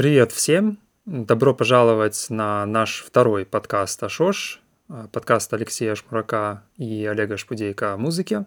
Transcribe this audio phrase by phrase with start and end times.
[0.00, 0.78] Привет всем!
[1.04, 7.96] Добро пожаловать на наш второй подкаст «Ашош», э, подкаст Алексея Шмурака и Олега Шпудейка о
[7.98, 8.46] музыке.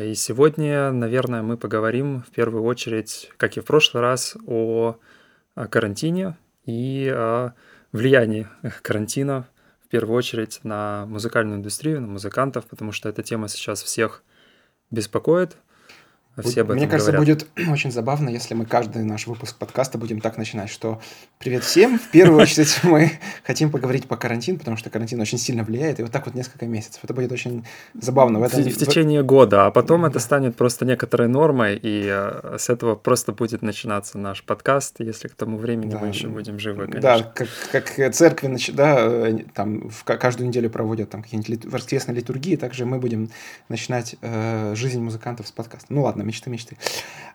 [0.00, 5.00] И сегодня, наверное, мы поговорим в первую очередь, как и в прошлый раз, о
[5.56, 7.54] карантине и о
[7.90, 8.46] влиянии
[8.82, 9.48] карантина
[9.84, 14.22] в первую очередь на музыкальную индустрию, на музыкантов, потому что эта тема сейчас всех
[14.92, 15.56] беспокоит–
[16.42, 17.44] все об этом Мне кажется, говорят.
[17.54, 21.00] будет очень забавно, если мы каждый наш выпуск подкаста будем так начинать, что
[21.38, 23.12] «Привет всем!» В первую очередь мы
[23.44, 26.66] хотим поговорить по карантину, потому что карантин очень сильно влияет, и вот так вот несколько
[26.66, 27.00] месяцев.
[27.04, 28.40] Это будет очень забавно.
[28.40, 28.62] В, этом...
[28.62, 33.32] в, течение года, а потом это станет просто некоторой нормой, и э, с этого просто
[33.32, 35.98] будет начинаться наш подкаст, если к тому времени да.
[35.98, 37.00] мы еще будем живы, конечно.
[37.00, 42.56] Да, как, как церкви, да, э, там в каждую неделю проводят там какие-нибудь воскресные литургии,
[42.56, 43.30] также мы будем
[43.68, 45.86] начинать э, жизнь музыкантов с подкаста.
[45.92, 46.76] Ну ладно, мечты, мечты.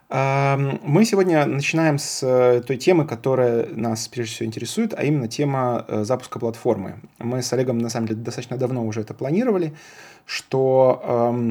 [0.09, 5.85] Мы сегодня начинаем с э, той темы, которая нас прежде всего интересует, а именно тема
[5.87, 6.99] э, запуска платформы.
[7.19, 9.75] Мы с Олегом, на самом деле, достаточно давно уже это планировали,
[10.25, 11.45] что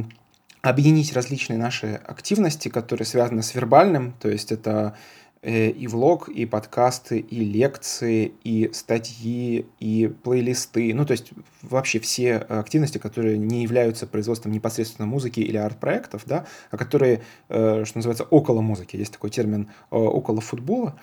[0.60, 4.96] объединить различные наши активности, которые связаны с вербальным, то есть это
[5.42, 10.92] и влог, и подкасты, и лекции, и статьи, и плейлисты.
[10.94, 11.30] Ну, то есть
[11.62, 17.84] вообще все активности, которые не являются производством непосредственно музыки или арт-проектов, да, а которые, э,
[17.84, 18.96] что называется, около музыки.
[18.96, 20.98] Есть такой термин э, около футбола.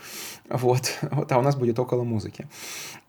[0.49, 2.47] Вот, вот а у нас будет около музыки.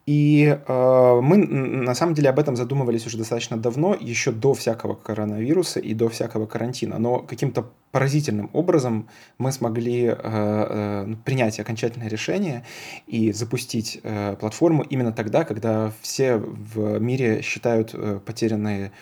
[0.07, 4.95] И э, мы на самом деле об этом задумывались уже достаточно давно, еще до всякого
[4.95, 6.98] коронавируса и до всякого карантина.
[6.98, 12.65] Но каким-то поразительным образом мы смогли э, э, принять окончательное решение
[13.09, 18.93] и запустить э, платформу именно тогда, когда все в мире считают э, потерянные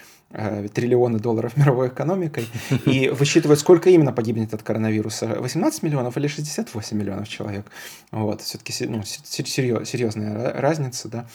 [0.74, 2.46] триллионы долларов мировой экономикой
[2.86, 5.26] и высчитывать, сколько именно погибнет от коронавируса.
[5.38, 7.66] 18 миллионов или 68 миллионов человек.
[8.10, 11.26] Вот, все-таки ну, серьез, серьезная разница, да,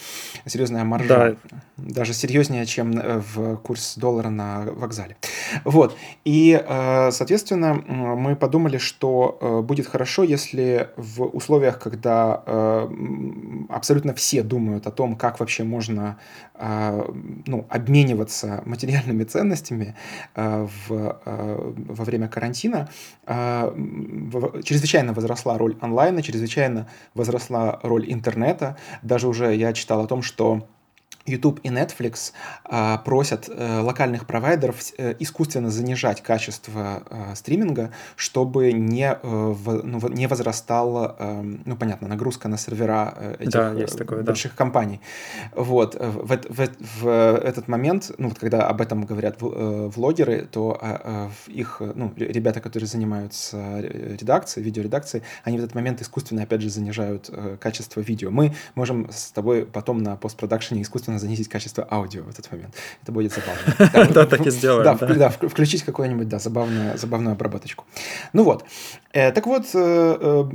[0.45, 1.38] серьезная маржа.
[1.50, 1.58] Да.
[1.77, 5.16] Даже серьезнее, чем э, в курс доллара на вокзале.
[5.64, 5.95] Вот,
[6.26, 12.89] и, э, соответственно, мы подумали, что будет хорошо, если в условиях, когда
[13.70, 16.17] абсолютно все думают о том, как вообще можно
[16.60, 19.95] ну, обмениваться материалами, материальными ценностями
[20.36, 22.89] э, в, э, во время карантина
[23.27, 23.72] э,
[24.64, 28.78] чрезвычайно возросла роль онлайна, чрезвычайно возросла роль интернета.
[29.04, 30.67] Даже уже я читал о том, что
[31.25, 32.31] YouTube и Netflix
[32.65, 39.83] а, просят а, локальных провайдеров а, искусственно занижать качество а, стриминга, чтобы не, а, в,
[39.83, 44.57] ну, не возрастала, а, ну, понятно, нагрузка на сервера этих да, есть такое, больших да.
[44.57, 45.02] компаний.
[45.55, 45.95] Вот.
[45.95, 46.69] В, в, в,
[47.02, 52.13] в этот момент, ну, вот когда об этом говорят влогеры, то а, а, их, ну,
[52.15, 58.01] ребята, которые занимаются редакцией, видеоредакцией, они в этот момент искусственно, опять же, занижают а, качество
[58.01, 58.31] видео.
[58.31, 62.75] Мы можем с тобой потом на постпродакшене искусственно занизить качество аудио в этот момент.
[63.02, 64.09] Это будет забавно.
[64.14, 64.97] Да, так и сделаем.
[65.17, 67.86] Да, включить какую-нибудь, да, забавную обработочку.
[68.33, 68.65] Ну вот.
[69.11, 70.45] Э, так вот, э, э,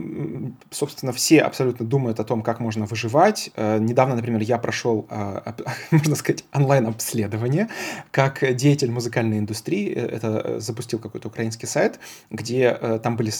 [0.70, 3.50] собственно, все абсолютно думают о том, как можно выживать.
[3.56, 5.08] Недавно, например, я прошел,
[5.90, 7.68] можно сказать, онлайн-обследование
[8.10, 9.92] как деятель музыкальной индустрии.
[9.92, 11.98] Это запустил какой-то украинский сайт,
[12.30, 12.72] где
[13.02, 13.30] там были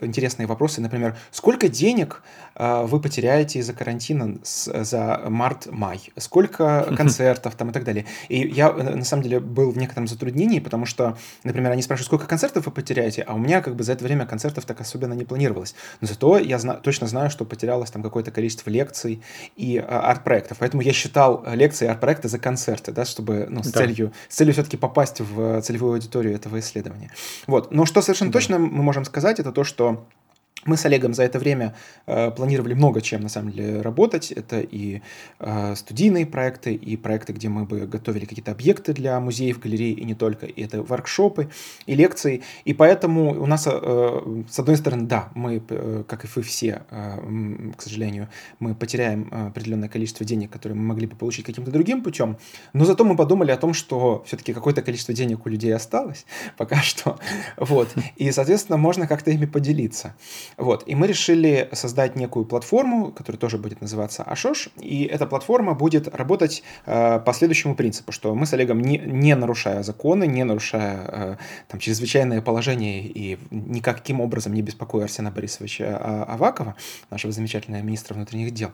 [0.00, 0.80] интересные вопросы.
[0.80, 2.22] Например, сколько денег
[2.56, 6.00] вы потеряете из-за карантина за март-май?
[6.16, 8.06] Сколько сколько концертов там и так далее.
[8.28, 12.06] И я, э, на самом деле, был в некотором затруднении, потому что, например, они спрашивают,
[12.06, 15.14] сколько концертов вы потеряете, а у меня как бы за это время концертов так особенно
[15.14, 15.74] не планировалось.
[16.00, 19.22] Но зато я зна- точно знаю, что потерялось там какое-то количество лекций
[19.56, 20.58] и а, арт-проектов.
[20.58, 23.80] Поэтому я считал лекции и арт-проекты за концерты, да, чтобы, ну, с да.
[23.80, 27.10] целью, с целью все-таки попасть в целевую аудиторию этого исследования.
[27.46, 27.72] Вот.
[27.72, 28.38] Но что совершенно да.
[28.38, 30.04] точно мы можем сказать, это то, что
[30.64, 31.74] мы с Олегом за это время
[32.06, 34.32] э, планировали много чем, на самом деле, работать.
[34.32, 35.02] Это и
[35.38, 40.04] э, студийные проекты, и проекты, где мы бы готовили какие-то объекты для музеев, галерей, и
[40.04, 40.46] не только.
[40.46, 41.48] И это воркшопы,
[41.86, 42.42] и лекции.
[42.64, 46.82] И поэтому у нас, э, с одной стороны, да, мы, э, как и вы все,
[46.90, 48.28] э, к сожалению,
[48.58, 52.36] мы потеряем определенное количество денег, которые мы могли бы получить каким-то другим путем.
[52.72, 56.82] Но зато мы подумали о том, что все-таки какое-то количество денег у людей осталось пока
[56.82, 57.18] что.
[57.56, 57.88] Вот.
[58.16, 60.14] И, соответственно, можно как-то ими поделиться.
[60.56, 65.74] Вот, и мы решили создать некую платформу, которая тоже будет называться Ашош, и эта платформа
[65.74, 70.44] будет работать э, по следующему принципу, что мы с Олегом, не, не нарушая законы, не
[70.44, 71.36] нарушая э,
[71.68, 76.74] там, чрезвычайное положение и никаким образом не беспокоя Арсена Борисовича а, Авакова,
[77.10, 78.70] нашего замечательного министра внутренних дел,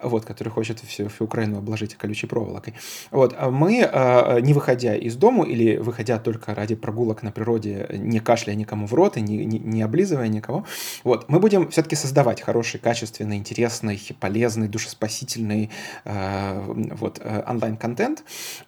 [0.00, 2.74] вот, который хочет всю, всю Украину обложить колючей проволокой.
[3.10, 7.86] Вот, а мы, э, не выходя из дому или выходя только ради прогулок на природе,
[7.90, 10.64] не кашляя никому в рот и не, не, не облизывая никого,
[11.08, 15.70] Вот, мы будем все-таки создавать хороший, качественный, интересный, полезный, душеспасительный
[16.04, 16.62] э,
[17.00, 18.24] вот, э, онлайн-контент.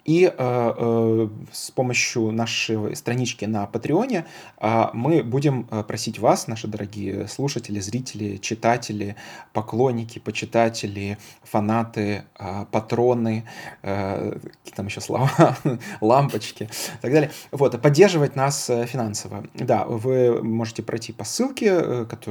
[0.06, 4.25] И э, э, с помощью нашей странички на Патреоне
[4.58, 9.16] э, мы будем э, просить вас, наши дорогие слушатели, зрители, читатели,
[9.52, 13.44] поклонники, почитатели, фанаты, э, патроны,
[13.82, 15.58] э, какие там еще слова,
[16.00, 19.44] лампочки и так далее, вот, поддерживать нас финансово.
[19.52, 22.30] Да, вы можете пройти по ссылке, которая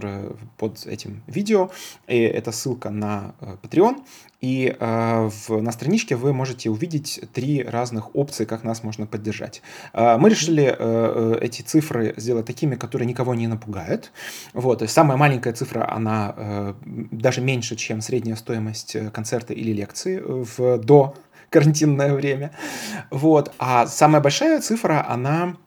[0.57, 1.71] под этим видео,
[2.07, 4.03] и это ссылка на Patreon,
[4.41, 9.61] и э, в, на страничке вы можете увидеть три разных опции, как нас можно поддержать.
[9.93, 14.11] Э, мы решили э, э, эти цифры сделать такими, которые никого не напугают.
[14.53, 19.53] Вот, то есть самая маленькая цифра, она э, даже меньше, чем средняя стоимость э, концерта
[19.53, 21.15] или лекции в до
[21.49, 22.51] карантинное время.
[23.11, 23.53] Вот.
[23.59, 25.57] А самая большая цифра, она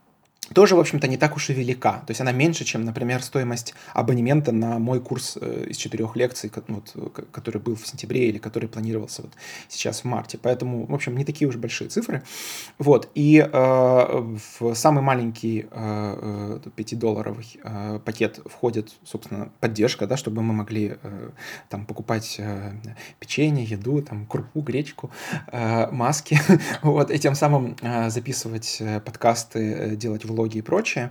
[0.52, 2.02] тоже, в общем-то, не так уж и велика.
[2.06, 6.50] То есть она меньше, чем, например, стоимость абонемента на мой курс э, из четырех лекций,
[6.68, 6.94] вот,
[7.30, 9.32] который был в сентябре или который планировался вот
[9.68, 10.38] сейчас в марте.
[10.40, 12.22] Поэтому, в общем, не такие уж большие цифры.
[12.78, 13.08] Вот.
[13.14, 20.52] И э, в самый маленький э, 5-долларовый э, пакет входит, собственно, поддержка, да, чтобы мы
[20.52, 21.30] могли э,
[21.68, 22.72] там покупать э,
[23.18, 25.10] печенье, еду, там, крупу, гречку,
[25.52, 26.38] э, маски,
[26.82, 31.10] вот, и тем самым э, записывать э, подкасты, э, делать влоги технологии и прочее.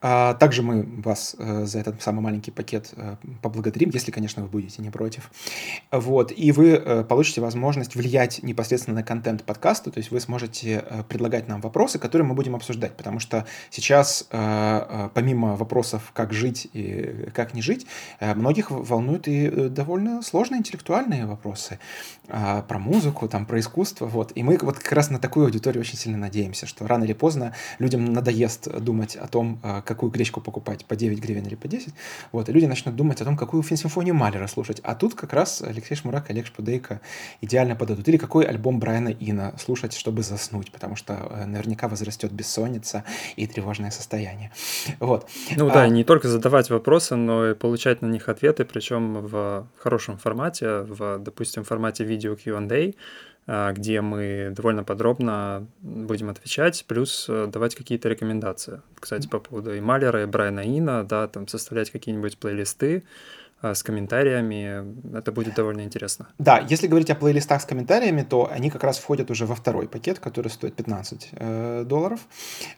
[0.00, 4.48] А, также мы вас э, за этот самый маленький пакет э, поблагодарим, если, конечно, вы
[4.48, 5.30] будете не против.
[5.90, 6.32] Вот.
[6.36, 11.48] И вы э, получите возможность влиять непосредственно на контент подкаста, то есть вы сможете предлагать
[11.48, 17.54] нам вопросы, которые мы будем обсуждать, потому что сейчас, помимо вопросов, как жить и как
[17.54, 17.86] не жить,
[18.20, 21.78] многих волнуют и довольно сложные интеллектуальные вопросы
[22.30, 24.32] а, про музыку, там, про искусство, вот.
[24.34, 27.54] И мы вот как раз на такую аудиторию очень сильно надеемся, что рано или поздно
[27.78, 31.94] людям надоест думать о том, какую гречку покупать, по 9 гривен или по 10,
[32.32, 34.80] вот, и люди начнут думать о том, какую симфонию Малера слушать.
[34.82, 37.00] А тут как раз Алексей Шмурак и Олег Шпудейко
[37.40, 38.08] идеально подадут.
[38.08, 43.04] Или какой альбом Брайана Ина слушать, чтобы заснуть, потому что э, наверняка возрастет бессонница
[43.36, 44.50] и тревожное состояние.
[45.00, 45.28] Вот.
[45.56, 45.72] Ну а...
[45.72, 50.80] да, не только задавать вопросы, но и получать на них ответы, причем в хорошем формате,
[50.80, 52.92] в, допустим, формате видео Q&A,
[53.48, 58.82] где мы довольно подробно будем отвечать, плюс э, давать какие-то рекомендации.
[59.00, 63.82] Кстати, по поводу и Малера, и Брайана Ина, да, там составлять какие-нибудь плейлисты, а, с
[63.82, 65.16] комментариями.
[65.16, 66.28] Это будет довольно интересно.
[66.38, 69.88] Да, если говорить о плейлистах с комментариями, то они как раз входят уже во второй
[69.88, 72.20] пакет, который стоит 15 э, долларов.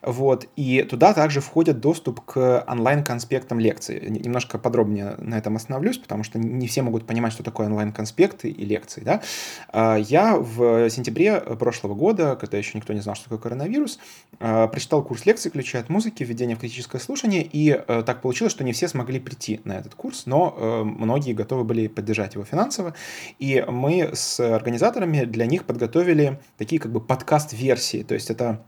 [0.03, 0.47] Вот.
[0.57, 4.01] И туда также входит доступ к онлайн-конспектам лекций.
[4.09, 8.65] Немножко подробнее на этом остановлюсь, потому что не все могут понимать, что такое онлайн-конспекты и
[8.65, 9.03] лекции.
[9.03, 9.23] Да?
[9.69, 13.99] А, я в сентябре прошлого года, когда еще никто не знал, что такое коронавирус,
[14.39, 16.25] э, прочитал курс лекций «Ключи от музыки.
[16.25, 19.95] Введение в критическое слушание», и э, так получилось, что не все смогли прийти на этот
[19.95, 22.95] курс, но э, многие готовы были поддержать его финансово.
[23.39, 28.03] И мы с организаторами для них подготовили такие как бы подкаст-версии.
[28.03, 28.63] То есть это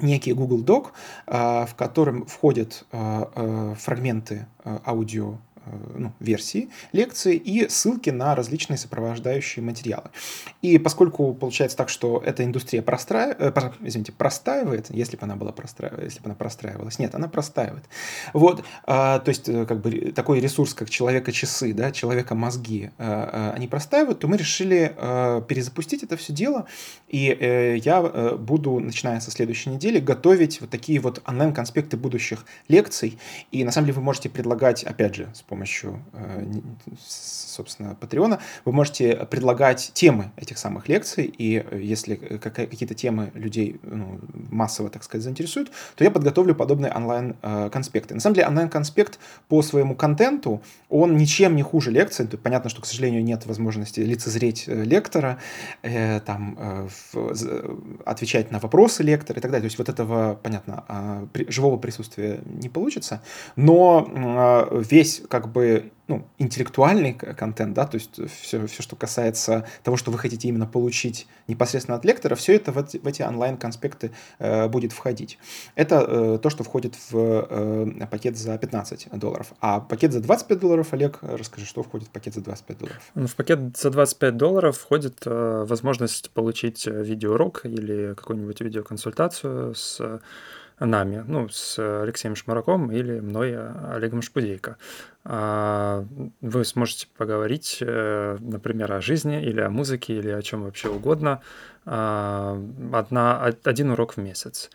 [0.00, 0.88] некий Google Doc,
[1.26, 5.38] а, в котором входят а, а, фрагменты аудио
[5.94, 10.10] ну, версии лекции и ссылки на различные сопровождающие материалы.
[10.62, 15.52] И поскольку получается так, что эта индустрия простраивает, э, извините, простаивает, если бы она была
[15.52, 17.84] простраивалась, если бы она простраивалась, нет, она простаивает.
[18.32, 24.20] Вот, а, то есть э, как бы такой ресурс, как человека-часы, да, человека-мозги, они простаивают,
[24.20, 24.94] то мы решили
[25.48, 26.66] перезапустить это все дело,
[27.08, 28.02] и я
[28.38, 33.18] буду, начиная со следующей недели, готовить вот такие вот онлайн-конспекты будущих лекций,
[33.50, 36.44] и на самом деле вы можете предлагать, опять же, с помощью помощью, э,
[37.08, 43.80] собственно, Патреона, вы можете предлагать темы этих самых лекций, и э, если какие-то темы людей
[43.82, 44.20] ну,
[44.50, 48.14] массово, так сказать, заинтересуют, то я подготовлю подобные онлайн-конспекты.
[48.14, 50.60] На самом деле, онлайн-конспект по своему контенту,
[50.90, 52.26] он ничем не хуже лекции.
[52.26, 55.38] Понятно, что, к сожалению, нет возможности лицезреть э, лектора,
[56.26, 56.88] там,
[58.04, 59.62] отвечать на вопросы лектора и так далее.
[59.62, 63.22] То есть вот этого, понятно, а, живого присутствия не получится,
[63.56, 69.66] но весь как как бы ну, интеллектуальный контент, да, то есть все, все, что касается
[69.82, 73.22] того, что вы хотите именно получить непосредственно от лектора, все это в эти, в эти
[73.22, 75.38] онлайн-конспекты э, будет входить.
[75.74, 79.52] Это э, то, что входит в э, пакет за 15 долларов.
[79.60, 83.02] А пакет за 25 долларов, Олег, расскажи, что входит в пакет за 25 долларов?
[83.14, 90.20] В пакет за 25 долларов входит э, возможность получить э, видеоурок или какую-нибудь видеоконсультацию с
[90.78, 93.56] нами, ну, с Алексеем Шмараком или мной,
[93.92, 94.76] Олегом Шпудейко.
[95.24, 96.04] А,
[96.40, 101.40] вы сможете поговорить, э, например, о жизни или о музыке или о чем вообще угодно.
[101.86, 102.60] А,
[102.92, 104.70] одна, один урок в месяц.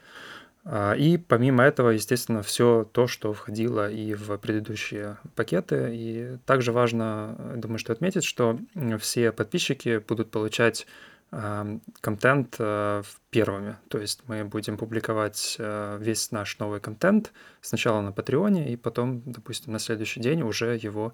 [0.96, 5.90] И помимо этого, естественно, все то, что входило и в предыдущие пакеты.
[5.92, 8.60] И также важно, думаю, что отметить, что
[9.00, 10.86] все подписчики будут получать
[11.32, 13.78] контент э, первыми.
[13.88, 19.22] То есть мы будем публиковать э, весь наш новый контент сначала на Патреоне, и потом,
[19.26, 21.14] допустим, на следующий день уже его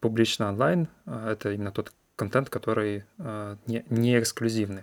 [0.00, 0.88] публично онлайн.
[1.04, 3.04] Э, это именно тот контент, который
[3.66, 4.82] не, не эксклюзивный.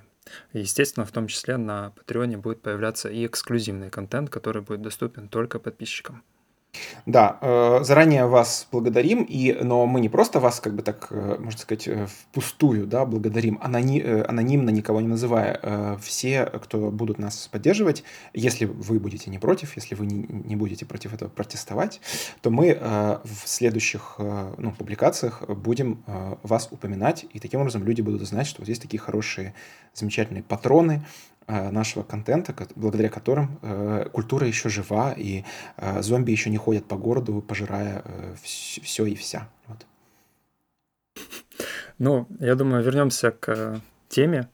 [0.53, 5.59] Естественно, в том числе на Патреоне будет появляться и эксклюзивный контент, который будет доступен только
[5.59, 6.23] подписчикам.
[7.05, 11.37] Да, э, заранее вас благодарим, и, но мы не просто вас, как бы так, э,
[11.39, 15.97] можно сказать, э, впустую да, благодарим, анони, анонимно никого не называя.
[16.01, 18.03] Все, кто будут нас поддерживать,
[18.33, 22.01] если вы будете не против, если вы не, не будете против этого протестовать,
[22.41, 22.77] то мы
[23.23, 26.03] в следующих ну, публикациях будем
[26.43, 29.53] вас упоминать, и таким образом люди будут знать, что вот есть такие хорошие,
[29.93, 31.03] замечательные патроны,
[31.36, 35.43] Э, нашего контента, благодаря которым э, культура еще жива, и
[35.77, 38.03] э, зомби еще не ходят по городу, пожирая
[38.43, 39.49] все и вся.
[39.67, 39.85] Вот.
[41.99, 44.49] Ну, я думаю, вернемся к теме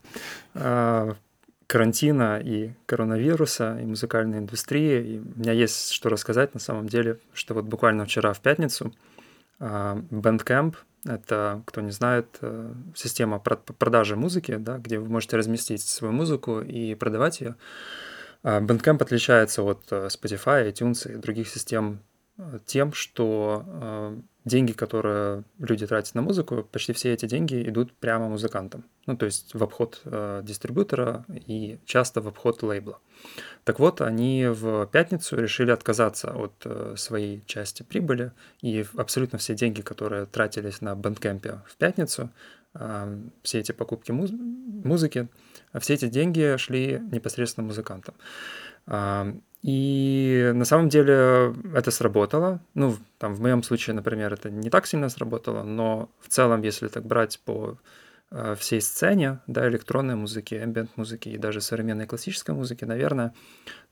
[1.68, 5.16] карантина и коронавируса, и музыкальной индустрии.
[5.16, 8.94] И у меня есть что рассказать на самом деле, что вот буквально вчера в пятницу
[9.60, 16.14] Bandcamp— это, кто не знает, э, система продажи музыки, да, где вы можете разместить свою
[16.14, 17.56] музыку и продавать ее.
[18.44, 22.00] А Bandcamp отличается от э, Spotify, iTunes и других систем
[22.66, 28.84] тем, что деньги, которые люди тратят на музыку, почти все эти деньги идут прямо музыкантам.
[29.06, 33.00] Ну, то есть в обход дистрибьютора и часто в обход лейбла.
[33.64, 39.56] Так вот, они в пятницу решили отказаться от э, своей части прибыли, и абсолютно все
[39.56, 42.30] деньги, которые тратились на бэндкемпе в пятницу,
[42.74, 45.30] э, все эти покупки муз- музыки,
[45.80, 48.16] все эти деньги шли непосредственно музыкантам.
[49.64, 52.60] И на самом деле это сработало.
[52.74, 56.88] Ну, там в моем случае, например, это не так сильно сработало, но в целом, если
[56.90, 57.78] так брать по
[58.36, 63.34] Э, всей сцене, да, электронной музыки, ambient музыки и даже современной классической музыки, наверное,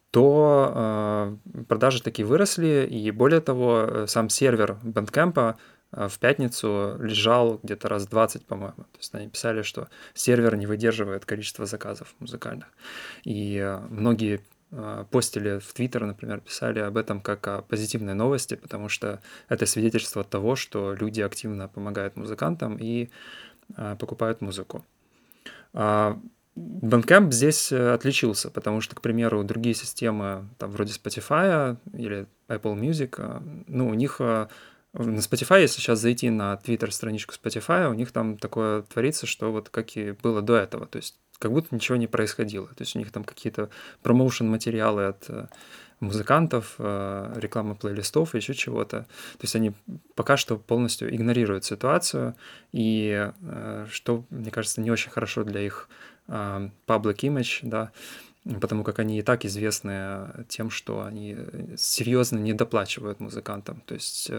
[0.10, 5.56] то э, продажи такие выросли, и более того, э, сам сервер Bandcamp
[5.92, 8.84] э, в пятницу лежал где-то раз 20, по-моему.
[8.94, 12.68] То есть они писали, что сервер не выдерживает количество заказов музыкальных.
[13.24, 14.42] И многие
[15.12, 20.24] постили в Твиттер, например, писали об этом как о позитивной новости, потому что это свидетельство
[20.24, 23.10] того, что люди активно помогают музыкантам и
[23.76, 24.86] а, покупают музыку.
[25.74, 26.20] А,
[26.56, 32.78] Bandcamp здесь э, отличился, потому что, к примеру, другие системы, там, вроде Spotify или Apple
[32.78, 34.50] Music, а, ну, у них на
[34.94, 39.96] Spotify, если сейчас зайти на Twitter-страничку Spotify, у них там такое творится, что вот как
[39.96, 42.68] и было до этого, то есть как будто ничего не происходило.
[42.68, 43.70] То есть у них там какие-то
[44.04, 45.48] промоушен-материалы от э,
[46.00, 49.00] музыкантов, э, реклама плейлистов, еще чего-то.
[49.00, 49.74] То есть они
[50.16, 52.36] пока что полностью игнорируют ситуацию,
[52.72, 55.90] и э, что, мне кажется, не очень хорошо для их
[56.28, 57.92] public image, да,
[58.62, 61.36] потому как они и так известны тем, что они
[61.76, 63.82] серьезно не доплачивают музыкантам.
[63.82, 64.32] То есть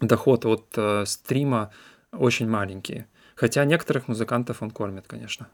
[0.00, 1.72] доход от стрима
[2.12, 3.06] очень маленький.
[3.34, 5.48] Хотя некоторых музыкантов он кормит, конечно.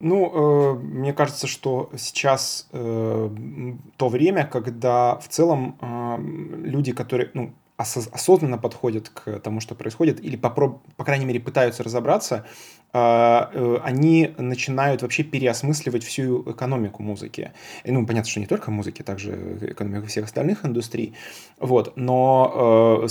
[0.00, 3.30] Ну, э, мне кажется, что сейчас э,
[3.96, 6.16] то время, когда в целом э,
[6.66, 10.80] люди, которые, ну, осознанно подходят к тому, что происходит, или, попроб...
[10.96, 12.46] по крайней мере, пытаются разобраться,
[12.92, 17.50] а, э, они начинают вообще переосмысливать всю экономику музыки.
[17.84, 21.14] Ну, понятно, что не только музыки, также экономику всех остальных индустрий.
[21.58, 21.96] Вот.
[21.96, 23.08] Но э,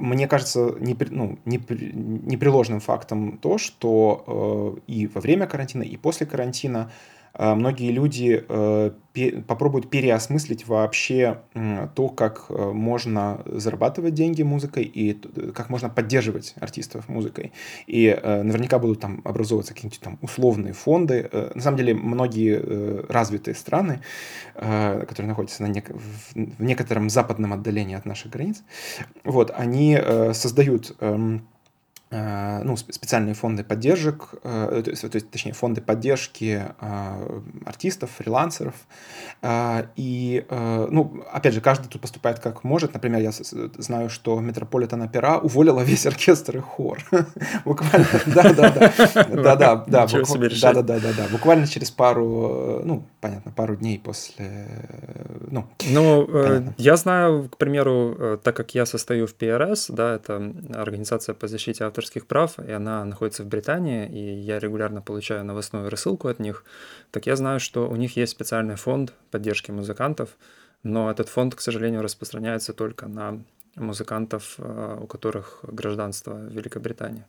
[0.00, 5.98] мне кажется не, ну, не, непреложным фактом то, что э, и во время карантина, и
[5.98, 6.90] после карантина
[7.38, 8.90] многие люди э,
[9.46, 11.40] попробуют переосмыслить вообще
[11.94, 15.12] то, как э, можно зарабатывать деньги музыкой и
[15.52, 17.52] как можно поддерживать артистов музыкой.
[17.86, 21.28] И э, наверняка будут там образовываться какие-нибудь там условные фонды.
[21.54, 24.00] На самом деле многие развитые страны,
[24.54, 25.94] которые находятся на нек-
[26.34, 28.62] в некотором западном отдалении от наших границ,
[29.24, 29.98] вот, они
[30.32, 31.46] создают эм,
[32.08, 38.74] ну, специальные фонды поддержек, э, то есть, то есть, точнее, фонды поддержки э, артистов, фрилансеров.
[39.96, 42.94] И, ну, опять же, каждый тут поступает как может.
[42.94, 46.98] Например, я знаю, что Метрополитен Опера уволила весь оркестр и хор.
[47.64, 48.92] Буквально, да, да, да.
[49.36, 50.06] Да, да, да.
[50.06, 51.28] Да, да, да, да, да.
[51.30, 54.66] Буквально через пару, ну, понятно, пару дней после,
[55.50, 55.66] ну.
[55.90, 61.46] Ну, я знаю, к примеру, так как я состою в ПРС, да, это организация по
[61.46, 66.38] защите авторских прав, и она находится в Британии, и я регулярно получаю новостную рассылку от
[66.38, 66.64] них,
[67.10, 70.36] так я знаю, что у них есть специальный фонд поддержки музыкантов,
[70.82, 73.42] но этот фонд, к сожалению, распространяется только на
[73.76, 77.24] музыкантов, э, у которых гражданство Великобритании.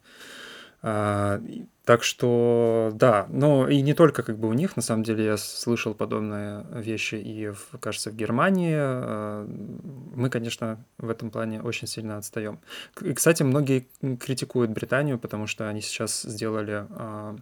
[0.83, 1.41] А,
[1.85, 5.37] так что, да, но и не только как бы у них, на самом деле я
[5.37, 8.75] слышал подобные вещи и, в, кажется, в Германии.
[8.77, 9.47] А,
[10.15, 12.59] мы, конечно, в этом плане очень сильно отстаем.
[13.01, 13.87] И, кстати, многие
[14.19, 17.35] критикуют Британию, потому что они сейчас сделали а,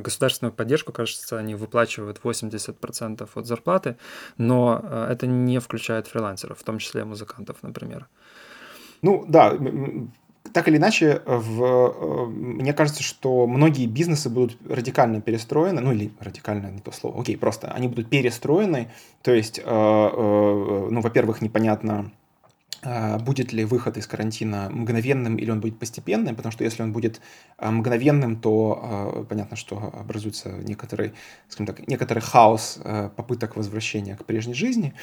[0.00, 3.96] государственную поддержку, кажется, они выплачивают 80% от зарплаты,
[4.36, 8.06] но это не включает фрилансеров, в том числе музыкантов, например.
[9.00, 9.56] Ну да,
[10.54, 16.12] так или иначе, в, э, мне кажется, что многие бизнесы будут радикально перестроены, ну или
[16.20, 18.88] радикально не то слово, окей, просто они будут перестроены,
[19.22, 22.12] то есть, э, э, ну, во-первых, непонятно,
[23.18, 27.20] будет ли выход из карантина мгновенным или он будет постепенным, потому что если он будет
[27.56, 31.12] а, мгновенным, то а, понятно, что образуется некоторый,
[31.48, 32.78] скажем так, некоторый хаос
[33.16, 34.94] попыток возвращения к прежней жизни.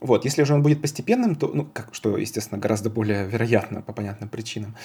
[0.00, 0.24] Вот.
[0.24, 4.28] Если же он будет постепенным, то, ну, как, что, естественно, гораздо более вероятно по понятным
[4.28, 4.76] причинам,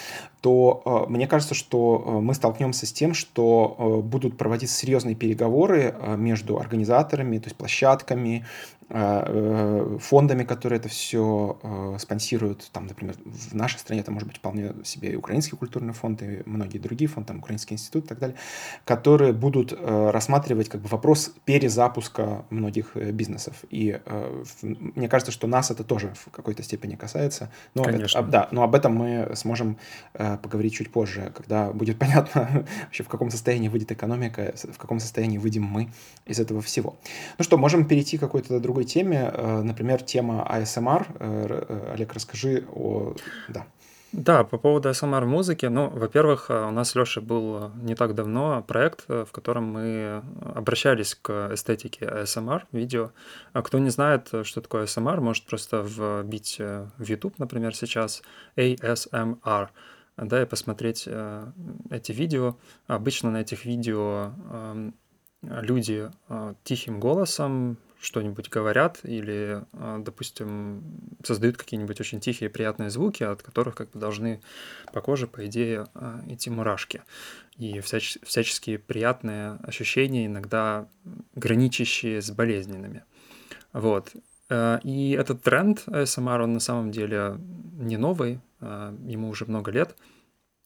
[0.41, 7.37] то мне кажется, что мы столкнемся с тем, что будут проводиться серьезные переговоры между организаторами,
[7.39, 8.45] то есть площадками,
[8.89, 11.57] э, фондами, которые это все
[11.99, 15.93] спонсируют, финансируют, там, например, в нашей стране это может быть вполне себе и украинский культурный
[15.93, 18.37] фонд, и многие другие фонды, там, Украинский институт и так далее,
[18.85, 23.55] которые будут э, рассматривать как бы вопрос перезапуска многих э, бизнесов.
[23.69, 27.49] И э, мне кажется, что нас это тоже в какой-то степени касается.
[27.73, 28.19] Но Конечно.
[28.19, 29.77] Это, да, но об этом мы сможем
[30.13, 34.99] э, поговорить чуть позже, когда будет понятно вообще в каком состоянии выйдет экономика, в каком
[34.99, 35.89] состоянии выйдем мы
[36.25, 36.95] из этого всего.
[37.37, 41.05] Ну что, можем перейти к какой-то другой теме, э, например, тема ASMR.
[41.19, 43.15] Э, э, Олег, расскажи расскажи о...
[43.49, 43.65] Да.
[44.11, 45.65] Да, по поводу SMR музыки.
[45.65, 50.23] Ну, во-первых, э, у нас Лешей был не так давно проект, э, в котором мы
[50.55, 53.11] обращались к эстетике ASMR видео.
[53.51, 58.21] А кто не знает, что такое ASMR, может просто вбить э, в YouTube, например, сейчас
[58.55, 59.67] ASMR,
[60.17, 61.09] да, и посмотреть
[61.89, 62.55] эти видео.
[62.87, 64.95] Обычно на этих видео эм,
[65.41, 66.09] люди
[66.63, 70.83] тихим голосом что-нибудь говорят или, а, допустим,
[71.23, 74.41] создают какие-нибудь очень тихие приятные звуки, от которых как бы должны
[74.93, 77.01] по коже, по идее, а, идти мурашки.
[77.57, 80.87] И всяч всяческие приятные ощущения, иногда
[81.33, 83.03] граничащие с болезненными.
[83.73, 84.13] Вот.
[84.49, 87.37] Э, и этот тренд ASMR, он на самом деле
[87.77, 89.95] не новый, а, ему уже много лет.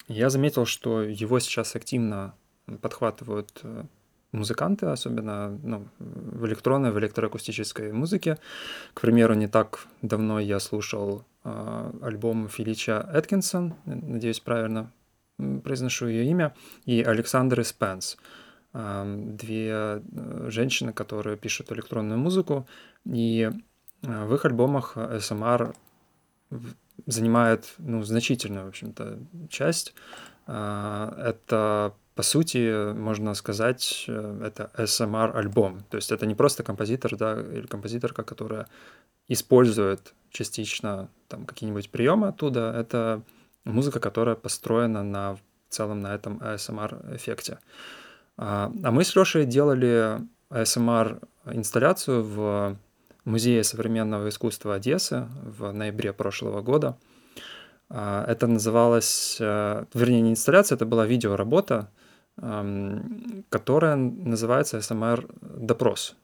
[0.07, 2.33] Я заметил, что его сейчас активно
[2.81, 3.83] подхватывают э,
[4.31, 8.37] музыканты, особенно ну, в электронной, в электроакустической музыке.
[8.93, 14.91] К примеру, не так давно я слушал э, альбом Филича Эткинсон, надеюсь, правильно
[15.63, 16.53] произношу ее имя,
[16.85, 18.17] и Александры Спенс.
[18.73, 20.01] Э, две э,
[20.49, 22.67] женщины, которые пишут электронную музыку,
[23.05, 23.49] и
[24.03, 25.75] э, в их альбомах SMR
[27.05, 29.93] занимает ну, значительную, в общем-то, часть.
[30.47, 35.85] Это по сути, можно сказать, э, это SMR-альбом.
[35.89, 38.67] То есть это не просто композитор, да, или композиторка, которая
[39.29, 42.75] использует частично там какие-нибудь приемы оттуда.
[42.77, 43.21] Это
[43.63, 47.59] музыка, которая построена на в целом на этом ASMR-эффекте.
[48.35, 52.77] А, а мы с Лешей делали ASMR-инсталляцию в
[53.23, 56.97] Музее современного искусства Одессы в ноябре прошлого года.
[57.89, 61.89] А, это называлось, э, вернее, не инсталляция, это была видеоработа,
[63.49, 66.15] которая называется SMR-допрос.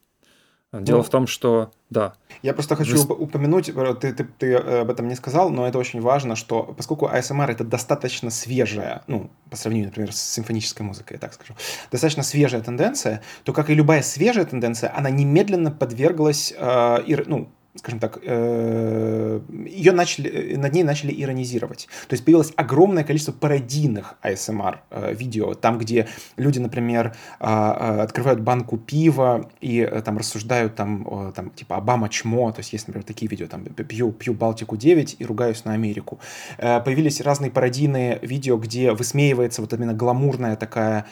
[0.82, 2.16] Дело ну, в том, что да.
[2.42, 3.16] Я просто хочу Вы...
[3.16, 6.64] упомянуть, э, ты, ты, ты э, об этом не сказал, но это очень важно, что
[6.64, 11.54] поскольку ASMR это достаточно свежая, ну, по сравнению, например, с симфонической музыкой, я так скажу,
[11.92, 17.50] достаточно свежая тенденция, то, как и любая свежая тенденция, она немедленно подверглась, э, и, ну,
[17.76, 21.88] скажем так, э, ее начали, э, над ней начали иронизировать.
[22.08, 26.08] То есть появилось огромное количество пародийных ASMR э, видео, там, где
[26.38, 32.74] люди, например, открывают банку пива и там рассуждают там, там типа Обама чмо, то есть
[32.74, 36.20] есть, например, такие видео, там пью, пью Балтику 9 и ругаюсь на Америку.
[36.58, 41.06] Появились разные пародийные видео, где высмеивается вот именно гламурная такая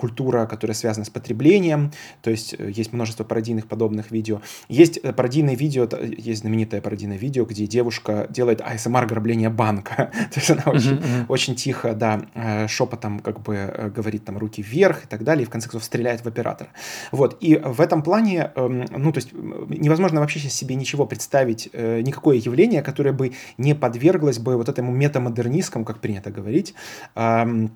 [0.00, 4.40] культура, которая связана с потреблением, то есть есть множество пародийных подобных видео.
[4.68, 10.10] Есть пародийные видео делает, есть знаменитое пародийное видео, где девушка делает ASMR ограбление банка.
[10.32, 14.62] То есть она очень, очень тихо, да, э, шепотом как бы э, говорит там руки
[14.62, 16.70] вверх и так далее, и в конце концов стреляет в оператора.
[17.12, 22.36] Вот, и в этом плане, эм, ну, то есть невозможно вообще себе ничего представить, никакое
[22.36, 26.74] явление, которое бы не подверглось бы вот этому метамодернистскому, как принято говорить,
[27.14, 27.68] Э,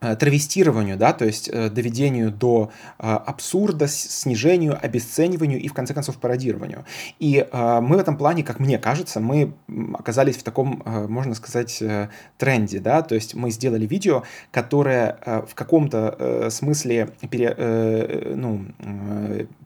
[0.00, 6.18] травестированию, да, то есть э, доведению до э, абсурда, снижению, обесцениванию и, в конце концов,
[6.18, 6.84] пародированию.
[7.18, 9.54] И мы в этом плане, как мне кажется, мы
[9.94, 11.82] оказались в таком, можно сказать,
[12.38, 17.54] тренде, да, то есть мы сделали видео, которое в каком-то смысле пере,
[18.34, 18.64] ну,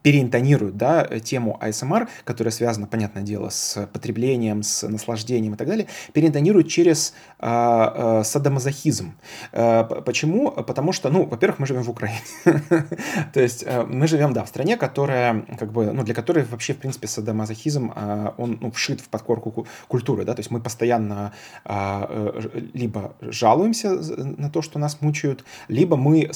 [0.02, 5.86] переинтонирует, да, тему ASMR, которая связана, понятное дело, с потреблением, с наслаждением и так далее,
[6.12, 9.14] переинтонирует через садомазохизм.
[9.52, 10.50] Почему Почему?
[10.50, 12.18] Потому что, ну, во-первых, мы живем в Украине.
[13.32, 16.74] То есть э, мы живем, да, в стране, которая, как бы, ну, для которой вообще,
[16.74, 21.32] в принципе, садомазохизм, э, он, ну, вшит в подкорку культуры, да, то есть мы постоянно
[21.64, 22.40] э,
[22.74, 26.28] либо жалуемся на то, что нас мучают, либо мы,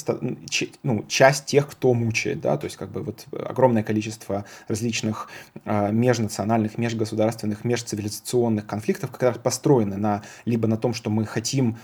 [0.85, 5.29] ну, часть тех, кто мучает, да, то есть как бы вот огромное количество различных
[5.64, 11.79] межнациональных, межгосударственных, межцивилизационных конфликтов как раз построены на, либо на том, что мы хотим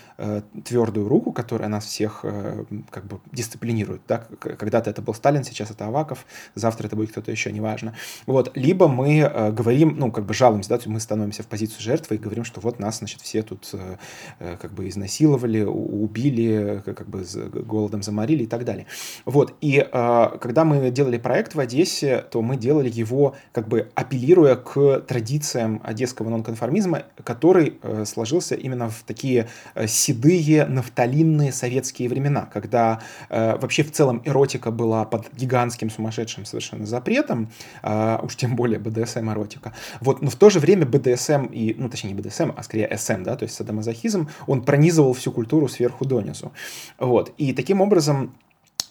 [0.65, 4.03] твердую руку, которая нас всех э, как бы дисциплинирует.
[4.07, 4.25] Да?
[4.39, 7.95] Когда-то это был Сталин, сейчас это Аваков, завтра это будет кто-то еще, неважно.
[8.27, 8.53] Вот.
[8.55, 12.19] Либо мы э, говорим, ну, как бы жалуемся, да, мы становимся в позицию жертвы и
[12.19, 17.25] говорим, что вот нас, значит, все тут э, как бы изнасиловали, убили, как бы
[17.65, 18.87] голодом заморили и так далее.
[19.25, 19.55] Вот.
[19.61, 25.01] И когда мы делали проект в Одессе, то мы делали его как бы апеллируя к
[25.01, 29.49] традициям одесского нонконформизма, который сложился именно в такие
[29.87, 36.45] седые, нафталинные советские советские времена, когда э, вообще в целом эротика была под гигантским сумасшедшим
[36.45, 37.49] совершенно запретом,
[37.83, 39.73] э, уж тем более БДСМ эротика.
[40.01, 43.23] Вот, но в то же время БДСМ и, ну точнее не БДСМ, а скорее СМ,
[43.23, 46.53] да, то есть садомазохизм, он пронизывал всю культуру сверху донизу.
[46.99, 48.33] Вот, и таким образом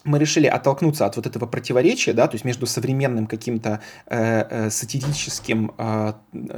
[0.08, 4.70] мы решили оттолкнуться от вот этого противоречия, да, то есть между современным каким-то э, э,
[4.70, 6.12] сатирическим, э,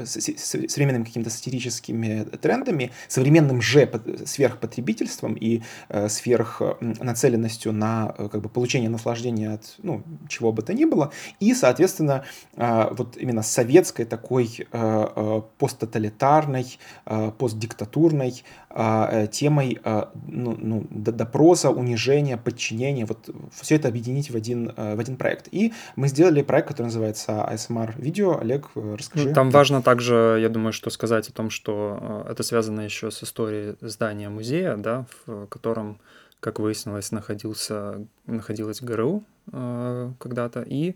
[0.07, 3.91] современными какими-то сатирическими трендами, современным же
[4.25, 10.73] сверхпотребительством и э, сверхнацеленностью на э, как бы получение наслаждения от ну, чего бы то
[10.73, 12.25] ни было, и, соответственно,
[12.57, 20.57] э, вот именно советской такой э, э, посттоталитарной, э, постдиктатурной э, э темой э, ну,
[20.59, 25.49] ну, допроса, унижения, подчинения, вот все это объединить в один, э, в один проект.
[25.53, 28.39] И мы сделали проект, который называется ASMR видео.
[28.39, 29.29] Олег, э, расскажи.
[29.29, 33.11] Ну, там важно также, я думаю, что сказать о том, что э, это связано еще
[33.11, 36.01] с историей здания музея, да, в котором,
[36.41, 40.95] как выяснилось, находился, находилась ГРУ когда-то, и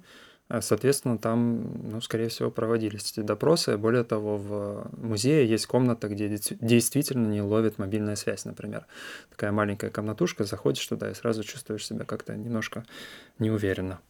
[0.60, 3.76] соответственно, там, ну, скорее всего, проводились эти допросы.
[3.76, 8.86] Более того, в музее есть комната, где действительно не ловит мобильная связь, например.
[9.30, 12.84] Такая маленькая комнатушка, заходишь туда и сразу чувствуешь себя как-то немножко
[13.38, 14.00] неуверенно.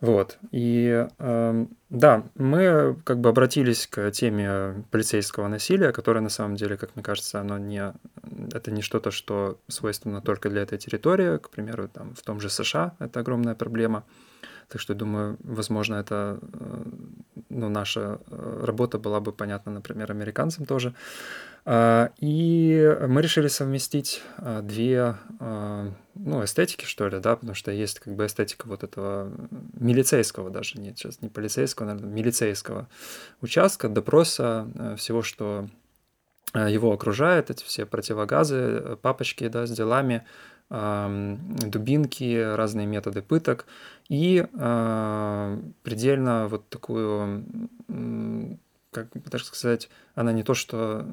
[0.00, 0.38] Вот.
[0.50, 6.78] И э, да, мы как бы обратились к теме полицейского насилия, которое на самом деле,
[6.78, 7.92] как мне кажется, оно не,
[8.52, 11.36] это не что-то, что свойственно только для этой территории.
[11.36, 14.04] К примеру, там, в том же США это огромная проблема.
[14.70, 16.82] Так что, думаю, возможно, это э,
[17.48, 20.94] ну, наша э, работа была бы понятна, например, американцам тоже.
[21.64, 25.16] А, и мы решили совместить а, две
[26.14, 29.32] ну, эстетики, что ли, да, потому что есть как бы эстетика вот этого
[29.74, 32.88] милицейского даже, нет, сейчас не полицейского, наверное, милицейского
[33.40, 35.68] участка, допроса, э, всего, что
[36.54, 40.24] его окружает, эти все противогазы, папочки, да, с делами,
[40.70, 43.66] дубинки, разные методы пыток
[44.08, 47.44] и э, предельно вот такую,
[48.92, 51.06] как даже сказать, она не то что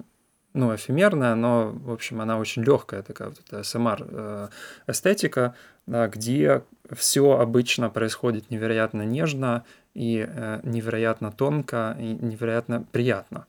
[0.53, 4.47] ну, эфемерная, но, в общем, она очень легкая такая вот эта СМР э,
[4.87, 5.53] эстетика,
[5.85, 13.45] да, где все обычно происходит невероятно нежно и э, невероятно тонко и невероятно приятно.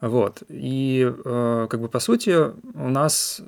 [0.00, 0.42] Вот.
[0.48, 3.42] И э, как бы по сути у нас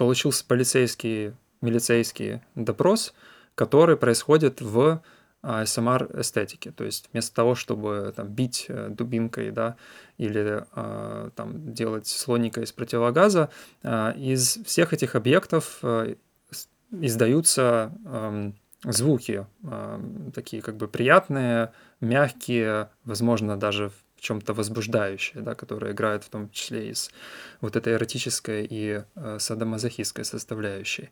[0.00, 3.12] получился полицейский, милицейский допрос,
[3.54, 5.02] который происходит в
[5.42, 6.70] ASMR а, эстетике.
[6.70, 9.76] То есть вместо того, чтобы там, бить э, дубинкой да,
[10.16, 13.50] или а, там, делать слоника из противогаза,
[13.82, 16.14] а, из всех этих объектов э,
[16.92, 17.92] издаются
[18.82, 19.46] звуки
[20.34, 26.50] такие как бы приятные, мягкие, возможно, даже в чем-то возбуждающее, да, которое играет в том
[26.50, 27.10] числе из
[27.62, 31.08] вот этой эротической и э, садомазохистской составляющей.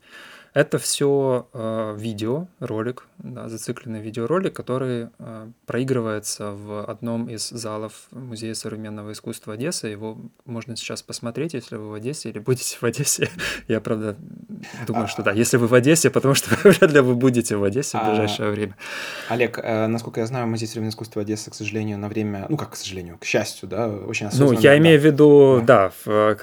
[0.55, 7.93] Это все э, видео, ролик, да, зацикленный видеоролик, который э, проигрывается в одном из залов
[8.11, 9.89] Музея современного искусства Одессы.
[9.89, 13.29] Его можно сейчас посмотреть, если вы в Одессе или будете в Одессе.
[13.69, 14.17] Я, правда,
[14.87, 15.33] думаю, что да.
[15.33, 18.51] Если вы в Одессе, потому что вряд ли вы будете в Одессе в а, ближайшее
[18.51, 18.77] время.
[19.29, 22.71] Олег, э, насколько я знаю, Музей современного искусства Одессы, к сожалению, на время, ну как
[22.71, 24.55] к сожалению, к счастью, да, очень осознанно.
[24.55, 25.93] Ну, я имею в виду, да,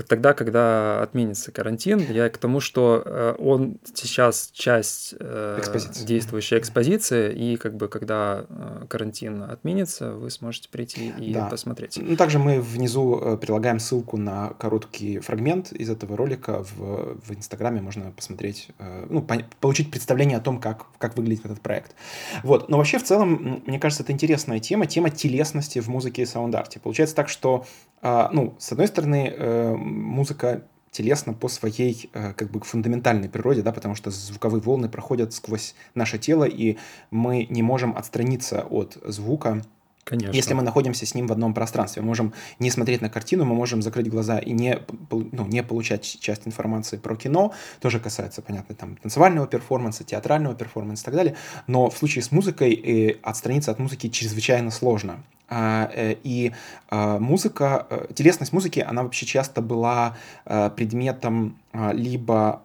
[0.07, 6.05] тогда, когда отменится карантин, я к тому, что он сейчас часть э, экспозиции.
[6.05, 11.47] действующей экспозиции, и как бы когда э, карантин отменится, вы сможете прийти и да.
[11.47, 11.97] посмотреть.
[12.01, 17.31] Ну, также мы внизу э, прилагаем ссылку на короткий фрагмент из этого ролика в, в
[17.31, 21.95] Инстаграме, можно посмотреть, э, ну, по, получить представление о том, как, как выглядит этот проект.
[22.43, 26.25] Вот, но вообще в целом, мне кажется, это интересная тема, тема телесности в музыке и
[26.25, 26.79] саунд-арте.
[26.79, 27.65] Получается так, что,
[28.01, 30.63] э, ну, с одной стороны, э, музыка
[30.95, 35.75] телесно по своей э, как бы фундаментальной природе, да, потому что звуковые волны проходят сквозь
[35.93, 36.77] наше тело, и
[37.11, 39.61] мы не можем отстраниться от звука,
[40.07, 40.35] Конечно.
[40.35, 43.55] Если мы находимся с ним в одном пространстве, мы можем не смотреть на картину, мы
[43.55, 44.77] можем закрыть глаза и не,
[45.09, 51.01] ну, не получать часть информации про кино, тоже касается, понятно, там, танцевального перформанса, театрального перформанса
[51.01, 55.23] и так далее, но в случае с музыкой э, отстраниться от музыки чрезвычайно сложно.
[55.47, 56.53] А, э, и
[56.89, 62.61] а, музыка, э, телесность музыки, она вообще часто была э, предметом а, либо,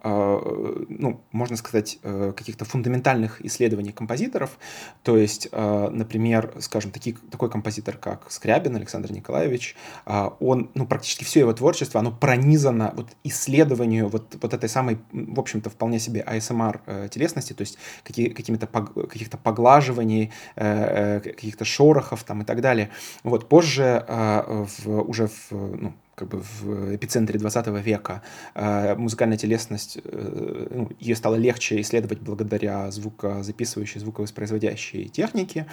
[0.87, 4.57] ну, можно сказать, каких-то фундаментальных исследований композиторов.
[5.03, 11.41] То есть, например, скажем, такие, такой композитор, как Скрябин Александр Николаевич, он, ну, практически все
[11.41, 17.09] его творчество, оно пронизано вот исследованию вот, вот этой самой, в общем-то, вполне себе АСМР
[17.09, 22.89] телесности, то есть какие, какими-то каких-то поглаживаний, каких-то шорохов там и так далее далее.
[23.23, 28.21] Вот, позже, а, в, уже в, ну, как бы в эпицентре 20 века
[28.53, 35.65] э, музыкальная телесность, э, ну, ее стало легче исследовать благодаря звукозаписывающей, звуковоспроизводящей технике.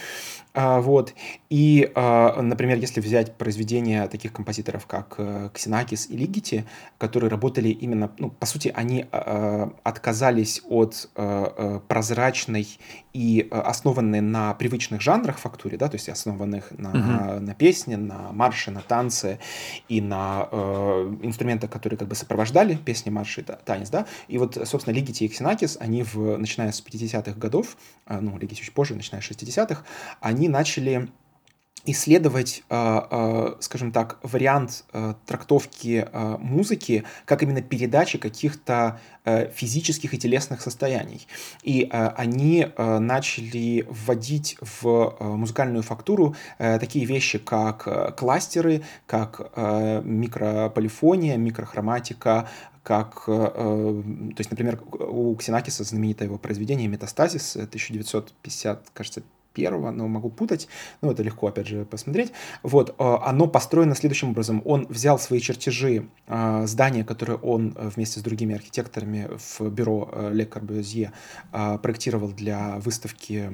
[0.54, 1.12] Э, вот.
[1.50, 6.64] И, например, если взять произведения таких композиторов, как э, Ксенакис и Лигити,
[6.96, 12.66] которые работали именно, ну, по сути, они отказались от э прозрачной
[13.18, 17.40] и э, основанной на привычных жанрах фактуре, да, то есть основанных на, uh-huh.
[17.40, 19.40] на песне, на марше, на танце
[19.88, 24.94] и на э, инструменты, которые как бы сопровождали песни, марши, танец, да, и вот, собственно,
[24.94, 27.76] Лигити и Ксенакис, они, в, начиная с 50-х годов,
[28.06, 29.82] э, ну, Лигити чуть позже, начиная с 60-х,
[30.20, 31.08] они начали
[31.86, 39.00] исследовать, э, э, скажем так, вариант э, трактовки музыки как именно передачи каких-то
[39.54, 41.26] физических и телесных состояний.
[41.62, 49.52] И они начали вводить в музыкальную фактуру такие вещи, как кластеры, как
[50.04, 52.48] микрополифония, микрохроматика,
[52.82, 54.02] как, то
[54.38, 59.22] есть, например, у Ксенакиса знаменитое его произведение «Метастазис» 1950, кажется,
[59.58, 60.68] первого, но могу путать,
[61.02, 62.32] ну, это легко, опять же, посмотреть.
[62.62, 64.62] Вот, э, оно построено следующим образом.
[64.64, 70.10] Он взял свои чертежи э, здания, которые он э, вместе с другими архитекторами в бюро
[70.32, 71.12] Ле Корбюзье
[71.82, 73.50] проектировал для выставки,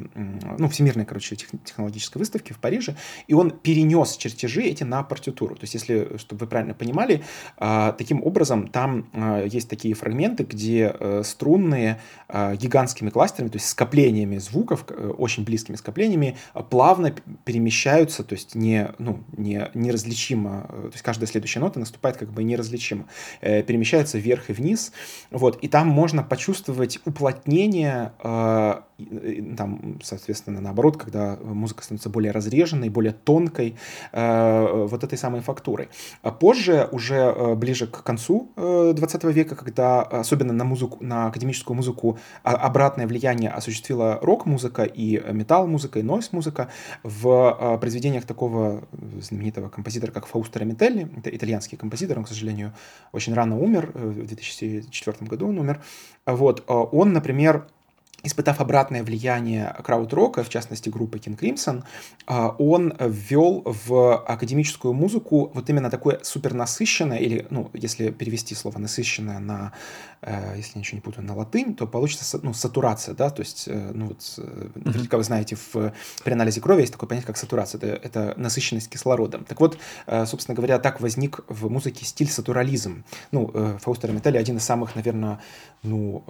[0.58, 2.96] ну, всемирной, короче, технологической выставки в Париже,
[3.28, 5.54] и он перенес чертежи эти на партитуру.
[5.54, 7.22] То есть, если, чтобы вы правильно понимали,
[7.58, 9.06] таким образом там
[9.46, 14.84] есть такие фрагменты, где струнные гигантскими кластерами, то есть скоплениями звуков,
[15.18, 20.90] очень близкими скоплениями, накоплениями а, плавно перемещаются, то есть не, ну, не, неразличимо, э, то
[20.92, 23.06] есть каждая следующая нота наступает как бы неразличимо,
[23.40, 24.92] э, перемещается вверх и вниз,
[25.30, 28.80] вот, и там можно почувствовать уплотнение э,
[29.56, 33.74] там, соответственно, наоборот, когда музыка становится более разреженной, более тонкой,
[34.12, 35.88] вот этой самой фактурой.
[36.22, 41.76] А позже, уже ближе к концу э, 20 века, когда особенно на музыку, на академическую
[41.76, 45.32] музыку а, обратное влияние осуществила рок-музыка и
[45.74, 46.68] металл-музыка, и нойс-музыка,
[47.02, 48.84] в э, произведениях такого
[49.20, 52.72] знаменитого композитора, как Фаусто Рамителли, это итальянский композитор, он, к сожалению,
[53.12, 55.80] очень рано умер, э, в 2004 году он умер,
[56.26, 57.66] вот, э, он, например,
[58.24, 61.84] испытав обратное влияние крауд-рока, в частности группы King Crimson,
[62.26, 68.78] а, он ввел в академическую музыку вот именно такое супернасыщенное, или, ну, если перевести слово
[68.78, 69.72] насыщенное на,
[70.22, 73.90] э, если ничего не путаю, на латынь, то получится, ну, сатурация, да, то есть, э,
[73.94, 75.92] ну, вот, э, наверняка вы знаете, в,
[76.24, 79.44] при анализе крови есть такое понятие, как сатурация, это, это насыщенность кислородом.
[79.44, 79.78] Так вот,
[80.26, 83.04] собственно говоря, так возник в музыке стиль сатурализм.
[83.32, 85.40] Ну, Фаустер Металли один из самых, наверное,
[85.82, 86.24] ну,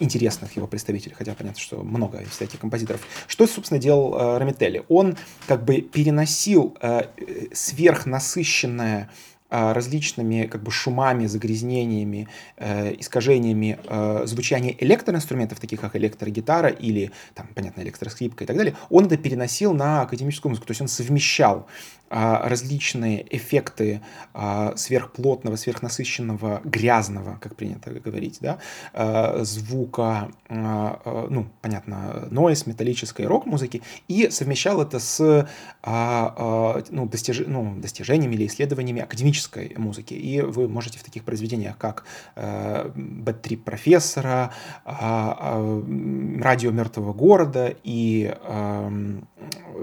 [0.00, 3.00] интересных его представителей, хотя хотя понятно, что много таких композиторов.
[3.26, 4.84] Что, собственно, делал э, Рамителли?
[4.88, 5.16] Он
[5.46, 7.04] как бы переносил э,
[7.52, 9.10] сверхнасыщенное
[9.54, 17.10] а, различными как бы шумами, загрязнениями, э, искажениями э, звучания электроинструментов, таких как электрогитара или,
[17.34, 20.68] там, понятно, электроскрипка и так далее, он это переносил на академическую музыку.
[20.68, 21.66] То есть он совмещал
[22.12, 24.02] различные эффекты
[24.34, 28.58] а, сверхплотного, сверхнасыщенного, грязного, как принято говорить, да,
[28.92, 35.48] а, звука, ну, понятно, нойс, металлической рок-музыки, и совмещал это с
[35.84, 37.44] ну, достиж...
[37.46, 40.12] ну, достижениями или исследованиями академической музыки.
[40.14, 42.04] И вы можете в таких произведениях, как
[42.36, 44.52] «Бэт-трип профессора»,
[44.84, 48.34] «Радио мертвого города» и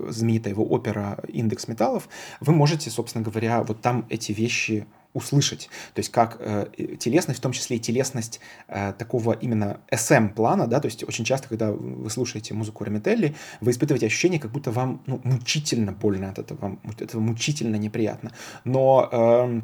[0.09, 5.69] знаменитая его опера «Индекс металлов», вы можете, собственно говоря, вот там эти вещи услышать.
[5.93, 6.67] То есть как э,
[6.99, 11.49] телесность, в том числе и телесность э, такого именно SM-плана, да, то есть очень часто,
[11.49, 16.39] когда вы слушаете музыку Рамителли, вы испытываете ощущение, как будто вам ну, мучительно больно от
[16.39, 18.31] этого, вам этого мучительно неприятно.
[18.65, 19.61] Но э,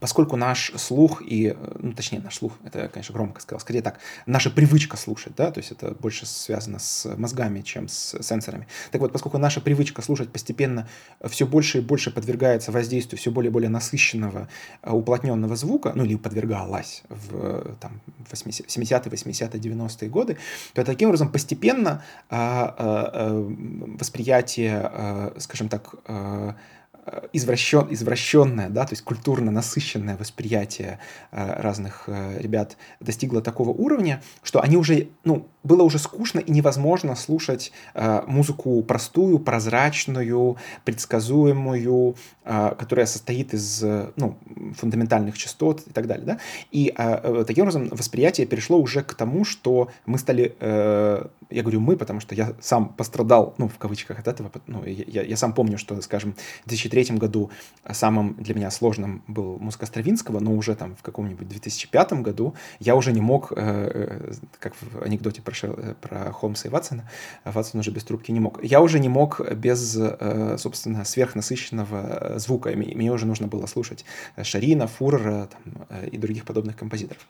[0.00, 4.50] поскольку наш слух и, ну, точнее, наш слух, это, конечно, громко сказал, скорее так, наша
[4.50, 8.66] привычка слушать, да, то есть это больше связано с мозгами, чем с сенсорами.
[8.90, 10.88] Так вот, поскольку наша привычка слушать постепенно
[11.28, 14.48] все больше и больше подвергается воздействию все более и более насыщенного,
[14.82, 20.38] э, уплотненного звука, ну, или подвергалась в там, 70-е, 80-е, 90-е годы,
[20.72, 26.56] то таким образом постепенно а, а, а, восприятие, а, скажем так, а,
[27.32, 30.98] извращен, извращенное, да, то есть культурно насыщенное восприятие
[31.32, 36.50] э, разных э, ребят достигло такого уровня, что они уже, ну, было уже скучно и
[36.50, 43.82] невозможно слушать э, музыку простую, прозрачную, предсказуемую, которая состоит из,
[44.16, 44.36] ну,
[44.76, 46.38] фундаментальных частот и так далее, да,
[46.70, 46.92] и
[47.46, 52.34] таким образом восприятие перешло уже к тому, что мы стали, я говорю мы, потому что
[52.34, 56.34] я сам пострадал, ну, в кавычках от этого, ну, я, я сам помню, что, скажем,
[56.64, 57.50] в 2003 2003 году
[57.92, 62.94] самым для меня сложным был музыка Стравинского, но уже там в каком-нибудь 2005 году я
[62.96, 67.08] уже не мог, э, э, как в анекдоте про, э, про Холмса и Ватсона,
[67.44, 69.98] Ватсон уже без трубки не мог, я уже не мог без,
[70.58, 72.70] собственно, сверхнасыщенного звука.
[72.70, 74.04] Мне уже нужно было слушать
[74.42, 77.26] Шарина, Фурера там, и других подобных композиторов.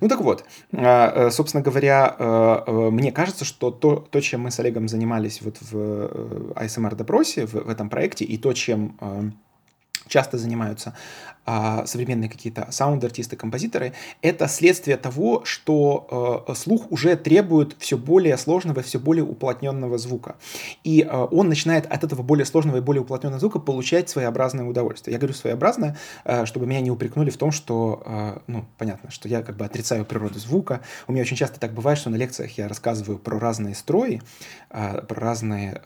[0.00, 5.42] Ну так вот, собственно говоря, мне кажется, что то, то чем мы с Олегом занимались
[5.42, 8.96] вот в ASMR-допросе, в, в этом проекте, и то, чем
[10.08, 10.94] часто занимаются
[11.46, 18.82] современные какие-то саунд-артисты, композиторы, это следствие того, что э, слух уже требует все более сложного,
[18.82, 20.36] все более уплотненного звука.
[20.84, 25.12] И э, он начинает от этого более сложного и более уплотненного звука получать своеобразное удовольствие.
[25.12, 29.42] Я говорю своеобразное, э, чтобы меня не упрекнули в том, что, ну, понятно, что я
[29.42, 30.80] как бы отрицаю природу звука.
[31.06, 34.20] У меня очень часто так бывает, что на лекциях я рассказываю про разные строи,
[34.68, 35.82] про разные,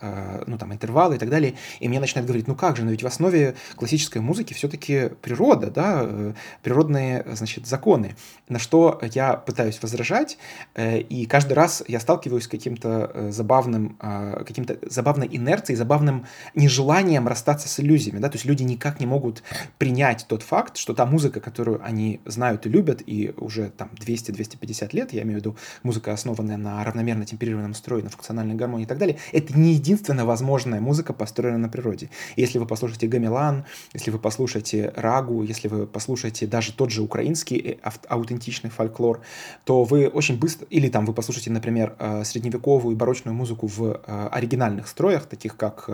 [0.47, 3.03] ну, там, интервалы и так далее, и мне начинают говорить, ну как же, но ведь
[3.03, 6.33] в основе классической музыки все-таки природа, природа, да, э,
[6.63, 8.15] природные, значит, законы,
[8.49, 10.39] на что я пытаюсь возражать,
[10.75, 13.97] э, и каждый раз я сталкиваюсь с каким-то э, забавным,
[14.47, 19.43] каким-то забавной инерцией, забавным нежеланием расстаться с иллюзиями, да, то есть люди никак не могут
[19.79, 24.91] принять тот факт, что та музыка, которую они знают и любят, и уже там 200-250
[24.93, 28.89] лет, я имею в виду музыка, основанная на равномерно темперированном строе, на функциональной гармонии и
[28.89, 32.11] так далее, это не единственная возможная музыка, построенная на природе.
[32.37, 37.79] Если вы послушаете Гамелан, если вы послушаете Рагу, если вы послушаете даже тот же украинский
[37.83, 39.21] э, аутентичный фольклор,
[39.65, 44.01] то вы очень быстро, или там вы послушаете, например, э, средневековую и барочную музыку в
[44.07, 45.89] э, оригинальных строях, таких как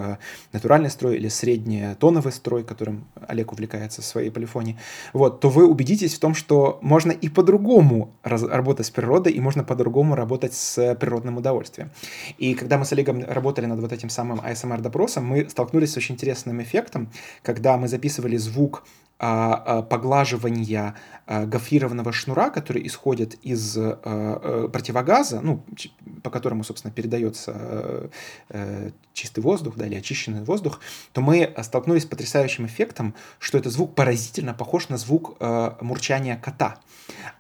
[0.53, 4.79] натуральный строй или среднетоновый строй, которым Олег увлекается в своей полифонии,
[5.13, 9.65] вот, то вы убедитесь в том, что можно и по-другому работать с природой, и можно
[9.65, 11.91] по-другому работать с природным удовольствием.
[12.39, 16.15] И когда мы с Олегом работали над вот этим самым ASMR-допросом, мы столкнулись с очень
[16.15, 17.11] интересным эффектом,
[17.43, 18.85] когда мы записывали звук
[19.19, 20.95] поглаживания
[21.27, 25.65] а, гофрированного шнура, который исходит из противогаза, ну,
[26.23, 28.11] по которому, собственно, передается
[28.51, 30.81] э, чистый воздух, да, или очищенный воздух,
[31.13, 35.41] то мы столкнулись с потрясающим эффектом, что этот звук поразительно похож на звук
[35.81, 36.79] мурчания кота.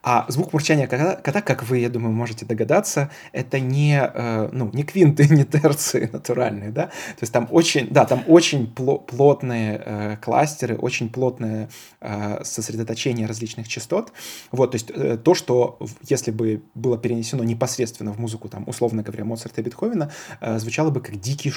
[0.02, 4.70] А звук мурчания кота, кота, как вы, я думаю, можете догадаться, это не, э, ну,
[4.72, 10.16] не квинты, не терции натуральные, да, то есть там очень, да, там очень плотные э,
[10.18, 11.68] кластеры, очень плотные
[12.00, 14.12] э, сосредоточение различных частот.
[14.52, 19.02] Вот, то есть э, то, что если бы было перенесено непосредственно в музыку, там, условно
[19.02, 20.10] говоря, Моцарта и Бетховена,
[20.40, 21.50] э, звучало бы как дикий.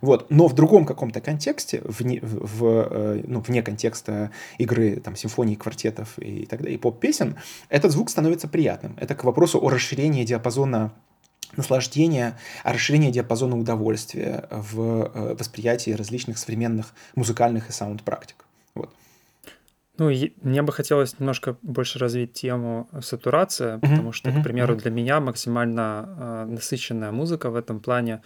[0.00, 5.56] Вот, но в другом каком-то контексте, вне, в, э, ну, вне контекста игры там, симфоний,
[5.56, 7.36] квартетов и так далее, и поп-песен,
[7.68, 8.96] этот звук становится приятным.
[8.98, 10.92] Это к вопросу о расширении диапазона
[11.56, 18.44] наслаждение, а расширение диапазона удовольствия в э, восприятии различных современных музыкальных и саунд-практик.
[18.74, 18.90] Вот.
[19.98, 24.90] Ну, и мне бы хотелось немножко больше развить тему сатурация, потому что, к примеру, для
[24.90, 28.22] меня максимально э, насыщенная музыка в этом плане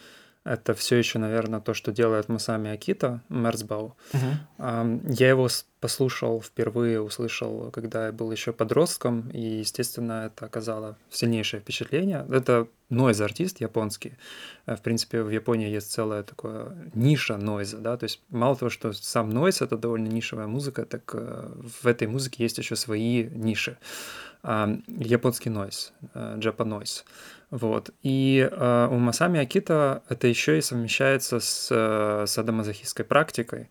[0.49, 3.97] это все еще, наверное, то, что делает Масами Акита, Мерцбау.
[4.13, 5.15] Uh-huh.
[5.15, 5.49] Я его
[5.81, 12.27] послушал впервые, услышал, когда я был еще подростком, и, естественно, это оказало сильнейшее впечатление.
[12.31, 14.15] Это нойз-артист японский.
[14.67, 18.71] Э, в принципе, в Японии есть целая такая ниша нойза, да, то есть мало того,
[18.71, 21.51] что сам нойз— это довольно нишевая музыка, так э,
[21.83, 23.77] в этой музыке есть еще свои ниши.
[24.45, 27.05] Японский нойз, джапанойз.
[27.05, 27.91] Uh, вот.
[28.03, 33.71] И э, у Масами Акита это еще и совмещается с э, садомазохистской практикой.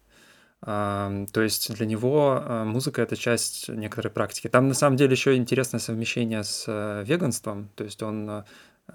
[0.65, 4.47] Э, то есть для него э, музыка это часть некоторой практики.
[4.47, 7.69] Там на самом деле еще интересное совмещение с э, веганством.
[7.75, 8.43] То есть он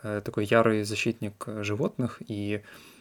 [0.02, 2.91] э, такой ярый защитник животных и а,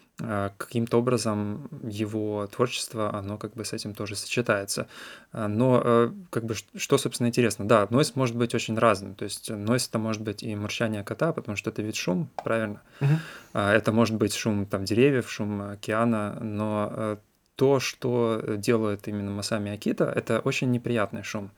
[0.56, 4.86] каким-то образом его творчество, оно как бы с этим тоже сочетается.
[5.32, 7.66] А, но э, как бы что, собственно, интересно?
[7.66, 9.14] Да, нойс может быть очень разным.
[9.14, 12.82] То есть нойс это может быть и мурчание кота, потому что это ведь шум, правильно?
[13.00, 13.70] Uh-huh.
[13.70, 17.16] Это может быть шум там деревьев, шум океана, но э,
[17.56, 21.50] то, что делает именно Масами Акита, это очень неприятный шум.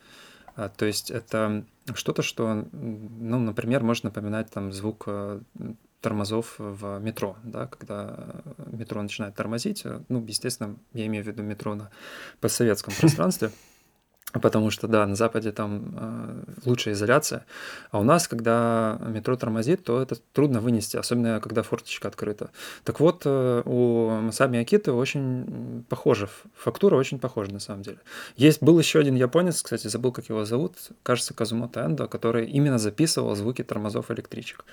[0.76, 5.40] То есть это что-то, что, ну, например, может напоминать там звук э,
[6.05, 11.74] тормозов в метро, да, когда метро начинает тормозить, ну, естественно, я имею в виду метро
[11.74, 11.90] на
[12.40, 13.50] постсоветском пространстве,
[14.43, 17.47] Потому что, да, на Западе там э, лучшая изоляция.
[17.91, 22.51] А у нас, когда метро тормозит, то это трудно вынести, особенно когда форточка открыта.
[22.82, 27.99] Так вот, э, у Масами Акиты очень похожа, фактура очень похожа на самом деле.
[28.37, 32.78] Есть, был еще один японец, кстати, забыл, как его зовут, кажется, Казумото Эндо, который именно
[32.78, 34.64] записывал звуки тормозов электричек.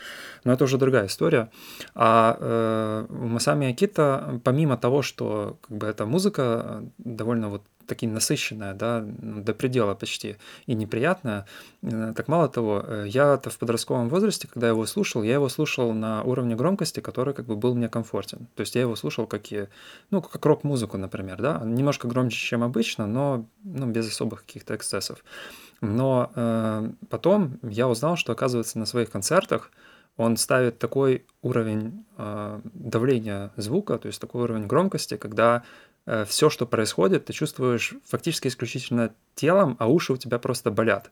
[0.44, 1.52] Но это уже другая история.
[1.94, 8.08] А э, у Масами Акита, помимо того, что как бы эта музыка довольно вот таки
[8.08, 11.46] насыщенная, да, до предела почти, и неприятная.
[11.84, 15.92] Э, так мало того, э, я-то в подростковом возрасте, когда его слушал, я его слушал
[15.94, 18.48] на уровне громкости, который как бы был мне комфортен.
[18.56, 19.68] То есть я его слушал как и,
[20.10, 25.24] ну, как рок-музыку, например, да, немножко громче, чем обычно, но ну, без особых каких-то эксцессов.
[25.82, 29.70] Но э, потом я узнал, что, оказывается, на своих концертах
[30.18, 35.64] он ставит такой уровень э, давления звука, то есть такой уровень громкости, когда
[36.26, 41.12] все, что происходит, ты чувствуешь фактически исключительно телом, а уши у тебя просто болят.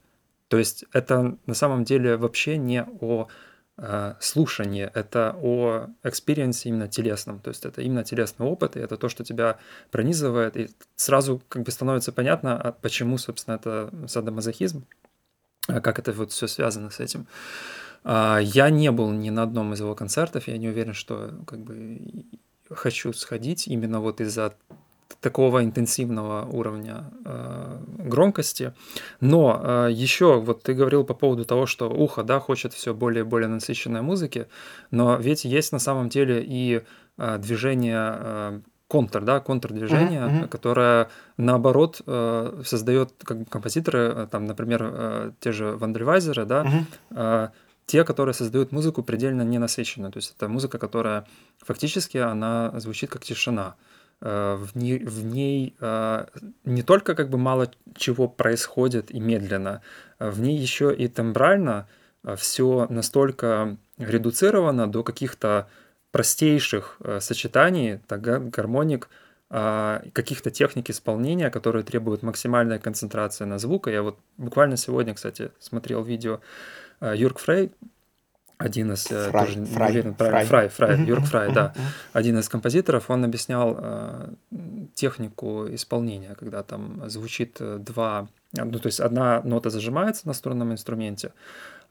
[0.50, 3.28] То есть это на самом деле вообще не о
[3.78, 7.40] э, слушании, это о experience е именно телесном.
[7.40, 9.60] То есть это именно телесный опыт, и это то, что тебя
[9.92, 14.86] пронизывает, и сразу как бы становится понятно, а почему, собственно, это садомазохизм,
[15.68, 17.28] а как это вот все связано с этим.
[18.04, 21.60] А, я не был ни на одном из его концертов, я не уверен, что как
[21.60, 22.02] бы
[22.70, 24.54] хочу сходить именно вот из-за
[25.22, 28.74] такого интенсивного уровня э, громкости.
[29.20, 33.22] Но э, еще вот ты говорил по поводу того, что ухо, да, хочет все более
[33.22, 34.48] и более насыщенной музыки,
[34.92, 36.84] но ведь есть на самом деле и
[37.18, 40.48] э, движение э, контр, да, контрдвижение, uh-huh, uh-huh.
[40.48, 46.64] которое наоборот э, создает как бы композиторы, э, там, например, э, те же Вандервайзеры, да,
[46.64, 46.86] uh-huh.
[47.12, 47.50] э,
[47.90, 50.12] те, которые создают музыку предельно ненасыщенную.
[50.12, 51.26] То есть это музыка, которая
[51.58, 53.76] фактически она звучит как тишина.
[54.22, 56.26] Э, в ней, в ней э,
[56.66, 59.82] не только как бы мало чего происходит и медленно,
[60.20, 61.88] э, в ней еще и тембрально
[62.38, 65.68] все настолько редуцировано до каких-то
[66.12, 69.08] простейших сочетаний, так, гармоник,
[69.48, 73.88] каких-то техник исполнения, которые требуют максимальной концентрации на звук.
[73.88, 76.42] Я вот буквально сегодня, кстати, смотрел видео
[77.02, 77.72] Юрк Фрей,
[78.60, 81.06] один из э, Фрай, тоже, Фрай, уверен, Фрай, Фрай, Фрай.
[81.06, 81.74] Юрк Фрай, да,
[82.12, 84.34] один из композиторов, он объяснял э,
[84.96, 90.74] технику исполнения, когда там звучит э, два, ну то есть одна нота зажимается на струнном
[90.74, 91.32] инструменте,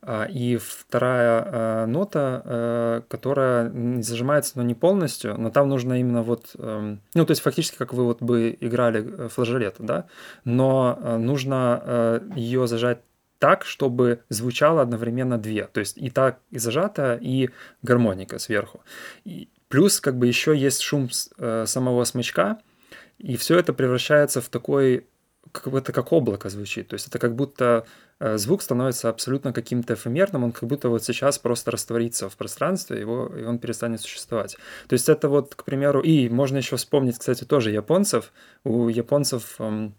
[0.03, 6.23] э, и вторая э, нота, э, которая зажимается, но не полностью, но там нужно именно
[6.23, 10.05] вот, э, ну то есть фактически как вы вот бы играли э, флажолет, да,
[10.45, 12.99] но э, нужно э, ее зажать
[13.39, 15.64] так, чтобы звучало одновременно две.
[15.66, 17.51] То есть и так и зажата, и
[17.82, 18.82] гармоника сверху.
[19.24, 21.09] И плюс как бы еще есть шум
[21.39, 22.59] э, самого смычка,
[23.18, 25.07] и все это превращается в такой
[25.53, 26.89] как это как облако звучит.
[26.89, 27.86] То есть это как будто
[28.20, 33.01] э, звук становится абсолютно каким-то эфемерным, он как будто вот сейчас просто растворится в пространстве,
[33.01, 34.57] его, и он перестанет существовать.
[34.89, 38.32] То есть это вот, к примеру, и можно еще вспомнить, кстати, тоже японцев.
[38.64, 39.95] У японцев эм,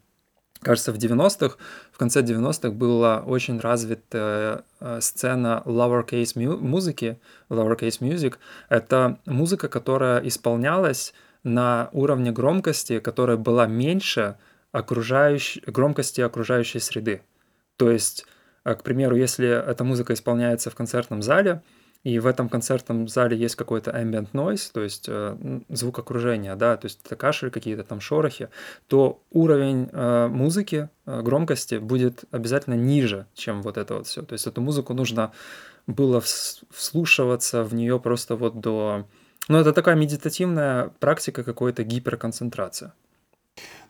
[0.62, 1.58] кажется, в 90-х,
[1.92, 8.36] в конце 90-х была очень развита э, сцена lowercase музыки, lowercase music.
[8.70, 14.38] Это музыка, которая исполнялась на уровне громкости, которая была меньше
[14.72, 17.22] окружающей, громкости окружающей среды.
[17.78, 18.26] То есть,
[18.66, 21.62] э, к примеру, если эта музыка исполняется в концертном зале,
[22.04, 25.38] и в этом концертном зале есть какой-то ambient noise, то есть э,
[25.70, 28.50] звук окружения, да, то есть это кашель, какие-то там шорохи,
[28.88, 34.22] то уровень э, музыки, э, громкости будет обязательно ниже, чем вот это вот все.
[34.22, 35.34] То есть эту музыку нужно
[35.88, 39.06] было вслушиваться в нее просто вот до...
[39.50, 42.94] Ну, это такая медитативная практика какой-то гиперконцентрация.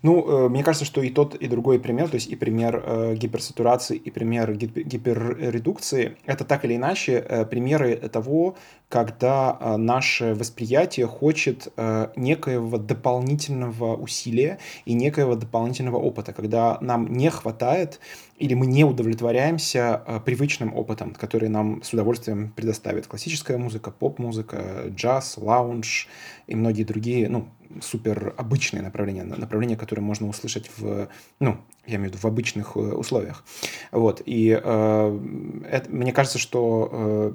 [0.02, 3.16] Ну, э, мне кажется, что и тот, и другой пример, то есть и пример э,
[3.16, 8.56] гиперсатурации, и пример гиперредукции, это так или иначе э, примеры того,
[8.88, 11.68] когда наше восприятие хочет
[12.16, 18.00] некоего дополнительного усилия и некоего дополнительного опыта, когда нам не хватает
[18.40, 25.38] или мы не удовлетворяемся привычным опытом, который нам с удовольствием предоставит классическая музыка, поп-музыка, джаз,
[25.38, 26.08] лаунж
[26.48, 27.50] и многие другие, ну,
[27.82, 31.10] супер обычные направления, направления, которые можно услышать в,
[31.40, 33.44] ну, я имею в виду в обычных э, условиях.
[33.92, 37.34] Вот, и э, это, мне кажется, что э,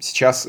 [0.00, 0.48] сейчас,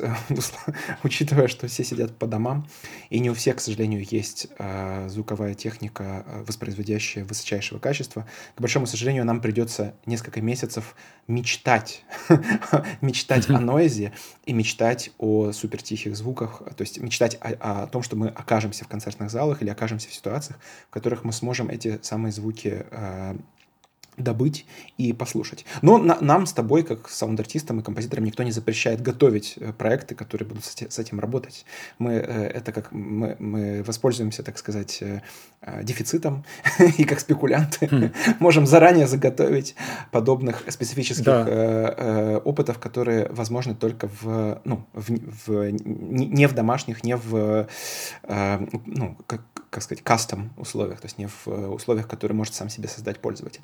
[1.03, 2.67] учитывая, что все сидят по домам,
[3.09, 8.61] и не у всех, к сожалению, есть э, звуковая техника, э, воспроизводящая высочайшего качества, к
[8.61, 10.95] большому сожалению, нам придется несколько месяцев
[11.27, 12.03] мечтать,
[13.01, 14.13] мечтать о нойзе
[14.45, 18.87] и мечтать о супертихих звуках, то есть мечтать о, о том, что мы окажемся в
[18.87, 20.59] концертных залах или окажемся в ситуациях,
[20.89, 23.12] в которых мы сможем эти самые звуки э,
[24.17, 24.65] добыть
[24.97, 25.65] и послушать.
[25.81, 30.15] Но на, нам с тобой, как саунд-артистам и композиторам, никто не запрещает готовить э, проекты,
[30.15, 31.65] которые будут с, этим работать.
[31.97, 35.21] Мы э, это как мы, мы воспользуемся, так сказать, э,
[35.83, 36.45] дефицитом
[36.97, 38.11] и как спекулянты хм.
[38.39, 39.75] можем заранее заготовить
[40.11, 41.45] подобных специфических да.
[41.47, 45.09] э, э, опытов, которые возможны только в ну в,
[45.47, 47.67] в не в домашних, не в
[48.23, 49.41] э, ну как
[49.73, 53.61] как сказать, кастом условиях, то есть не в условиях, которые может сам себе создать пользователь.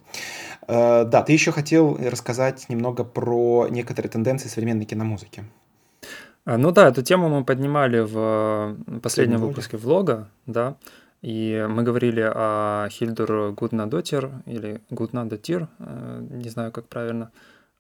[0.68, 5.44] Э, да, ты еще хотел рассказать немного про некоторые тенденции современной киномузыки.
[6.46, 10.76] А, ну да, эту тему мы поднимали в последнем выпуске влога, да,
[11.22, 17.32] и мы говорили о Хильдур Гуднадотир или Гуднадотир, э, не знаю, как правильно,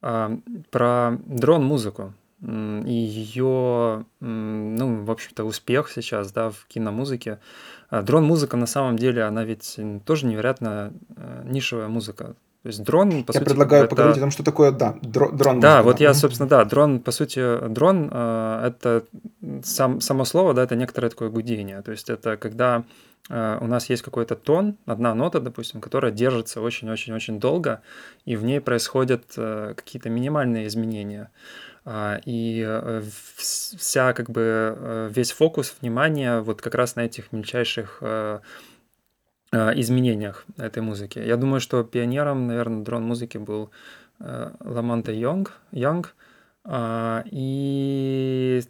[0.02, 0.38] а,
[0.70, 7.40] про дрон-музыку и ее, ну, в общем-то, успех сейчас, да, в киномузыке.
[7.90, 12.36] А дрон-музыка на самом деле, она ведь тоже невероятно э, нишевая музыка.
[12.62, 13.46] То есть дрон, по я сути...
[13.46, 13.90] предлагаю это...
[13.90, 15.60] поговорить о том, что такое, да, дрон.
[15.60, 19.06] Да, вот я, собственно, да, дрон, по сути, дрон э, это
[19.64, 21.82] сам, само слово, да, это некоторое такое гудение.
[21.82, 22.84] То есть это когда
[23.30, 27.82] э, у нас есть какой-то тон, одна нота, допустим, которая держится очень-очень-очень долго,
[28.26, 31.32] и в ней происходят какие-то минимальные изменения.
[32.26, 33.02] И э,
[33.38, 38.40] вся, как бы, э, весь фокус внимания вот как раз на этих мельчайших э,
[39.52, 41.18] изменениях этой музыки.
[41.18, 43.72] Я думаю, что пионером, наверное, дрон-музыки был
[44.20, 46.14] Ламанта Йонг, Янг,
[46.66, 48.62] а, и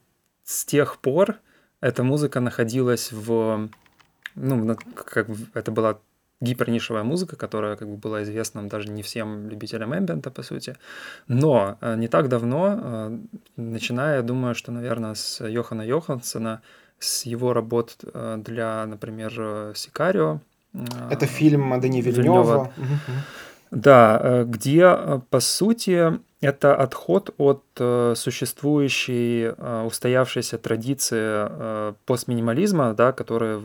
[0.45, 1.39] с тех пор
[1.81, 3.69] эта музыка находилась в
[4.35, 5.99] ну, как это была
[6.41, 10.75] гипернишевая музыка, которая как бы была известна даже не всем любителям эмбиента, по сути.
[11.27, 13.17] Но э, не так давно, э,
[13.57, 16.61] начиная, я думаю, что, наверное, с Йохана Йохансона,
[16.99, 20.39] с его работ э, для, например, Сикарио.
[21.09, 22.71] Это фильм Дани Вильнева.
[23.71, 33.11] Да, где, по сути, это отход от э, существующей э, устоявшейся традиции э, постминимализма, да,
[33.11, 33.61] который,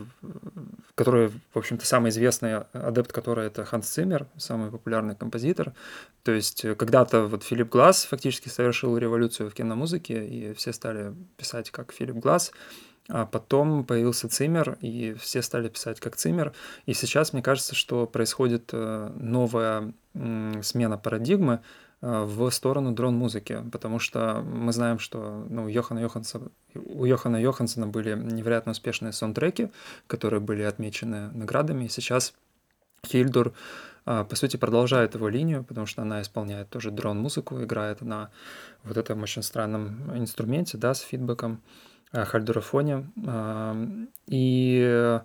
[0.95, 5.73] который, в общем-то, самый известный адепт которой это Ханс Циммер, самый популярный композитор.
[6.23, 11.13] То есть э, когда-то вот Филипп Глаз фактически совершил революцию в киномузыке, и все стали
[11.37, 12.51] писать как Филипп Глаз.
[13.07, 16.53] А потом появился Циммер, и все стали писать как Циммер.
[16.87, 19.93] И сейчас, мне кажется, что происходит э, новая
[20.61, 21.61] смена парадигмы, Э,
[22.01, 26.41] в сторону дрон-музыки, потому что мы знаем, что ну, Йохана Йоханса,
[26.73, 29.71] у Йохана Йохансона были невероятно успешные саундтреки,
[30.07, 32.33] которые были отмечены наградами, и сейчас
[33.05, 33.53] Хильдур,
[34.05, 38.29] э, по сути, продолжает его линию, потому что она исполняет тоже дрон-музыку, играет на
[38.83, 41.61] вот этом очень странном инструменте, да, с фидбэком,
[42.11, 43.09] э, хальдурафоне.
[44.27, 45.19] И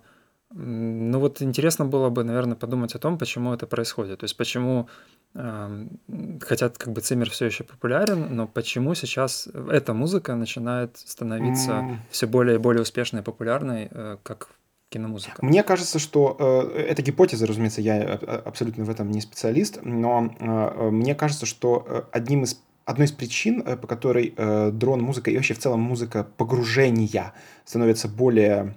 [0.53, 4.19] ну вот интересно было бы, наверное, подумать о том, почему это происходит.
[4.19, 4.89] То есть почему
[5.33, 11.95] хотя как бы Циммер все еще популярен, но почему сейчас эта музыка начинает становиться mm.
[12.09, 14.49] все более и более успешной и популярной, э, как
[14.89, 15.43] киномузыка?
[15.43, 16.35] Мне кажется, что
[16.75, 18.13] э, это гипотеза, разумеется, я
[18.45, 23.61] абсолютно в этом не специалист, но э, мне кажется, что одним из одной из причин,
[23.63, 28.73] по которой э, дрон-музыка и вообще в целом музыка погружения становится более а,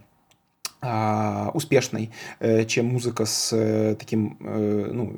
[1.55, 2.11] успешной,
[2.41, 5.15] э, чем музыка с э, таким, э, ну,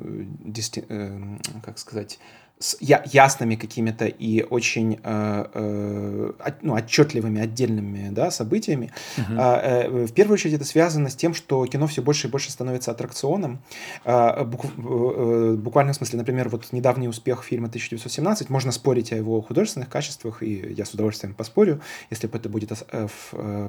[1.63, 2.19] как сказать,
[2.59, 6.31] с я, ясными какими-то и очень э, э,
[6.61, 8.91] ну, отчетливыми отдельными да, событиями.
[9.17, 9.61] Uh-huh.
[9.61, 12.91] Э, в первую очередь это связано с тем, что кино все больше и больше становится
[12.91, 13.59] аттракционом.
[14.05, 19.15] Э, бук, э, буквально в смысле, например, вот недавний успех фильма 1917, можно спорить о
[19.15, 22.71] его художественных качествах, и я с удовольствием поспорю, если бы это будет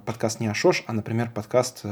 [0.05, 1.85] подкаст не Ашош, а, например, подкаст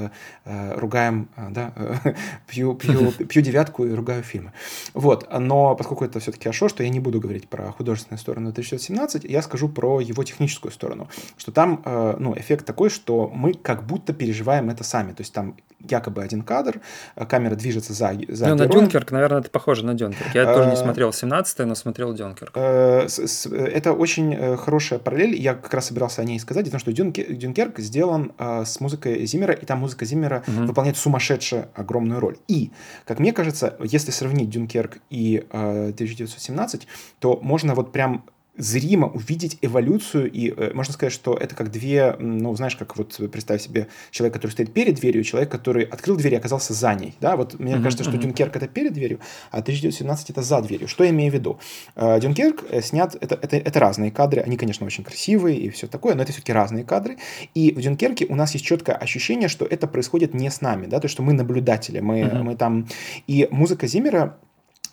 [0.45, 1.73] «Ругаем, да,
[2.49, 4.53] пью, пью, пью девятку и ругаю фильмы».
[4.95, 9.25] Вот, но поскольку это все-таки Ашош, то я не буду говорить про художественную сторону 1917,
[9.25, 13.85] я скажу про его техническую сторону, что там э, ну, эффект такой, что мы как
[13.85, 16.81] будто переживаем это сами, то есть там якобы один кадр,
[17.17, 20.35] э, камера движется за, за Ну, на Дюнкерк, наверное, это похоже на Дюнкерк.
[20.35, 22.57] Я тоже не э, смотрел 17 но смотрел Дюнкерк.
[22.57, 28.33] Это очень хорошая параллель, я как раз собирался о ней сказать, потому что Дюнкерк сделан
[28.39, 30.67] с музыкой Зиммера, и там музыка Зиммера угу.
[30.67, 32.37] выполняет сумасшедшую огромную роль.
[32.47, 32.71] И,
[33.05, 36.76] как мне кажется, если сравнить Дюнкерк и 1917,
[37.19, 38.25] то можно вот прям
[38.59, 43.19] зримо увидеть эволюцию, и э, можно сказать, что это как две, ну, знаешь, как вот
[43.31, 47.15] представь себе человек, который стоит перед дверью, человек, который открыл дверь и оказался за ней,
[47.21, 48.23] да, вот мне uh-huh, кажется, что uh-huh.
[48.23, 49.21] Дюнкерк это перед дверью,
[49.51, 50.89] а 1917 это за дверью.
[50.89, 51.59] Что я имею в виду?
[51.97, 55.87] Э, Дюнкерк э, снят, это, это, это разные кадры, они, конечно, очень красивые и все
[55.87, 57.19] такое, но это все-таки разные кадры,
[57.55, 61.01] и в Дюнкерке у нас есть четкое ощущение, что это происходит не с нами, да,
[61.01, 62.43] то, что мы наблюдатели, мы, uh-huh.
[62.43, 62.89] мы там,
[63.27, 64.39] и музыка Зиммера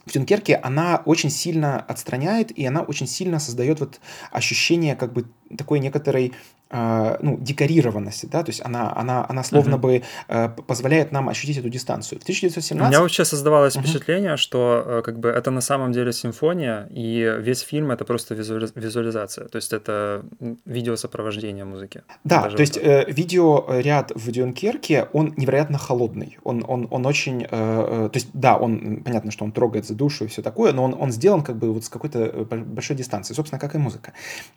[0.06, 4.00] в Дюнкерке она очень сильно отстраняет, и она очень сильно создает вот
[4.32, 5.26] ощущение как бы
[5.58, 6.34] такой некоторой
[6.74, 9.80] ну, декорированности, да, то есть она, она, она словно uh-huh.
[9.80, 12.20] бы э, позволяет нам ощутить эту дистанцию.
[12.20, 12.88] В 1917...
[12.88, 13.82] У меня вообще создавалось uh-huh.
[13.82, 18.36] впечатление, что э, как бы это на самом деле симфония, и весь фильм это просто
[18.36, 18.68] визуали...
[18.76, 20.24] визуализация, то есть это
[20.66, 22.04] видеосопровождение музыки.
[22.24, 27.44] Да, Даже то есть э, видеоряд в Дюнкерке, он невероятно холодный, он, он, он очень,
[27.44, 30.74] э, э, то есть да, он, понятно, что он трогает за душу и все такое,
[30.74, 34.14] но он, он сделан как бы вот с какой-то большой дистанции, собственно, как и музыка.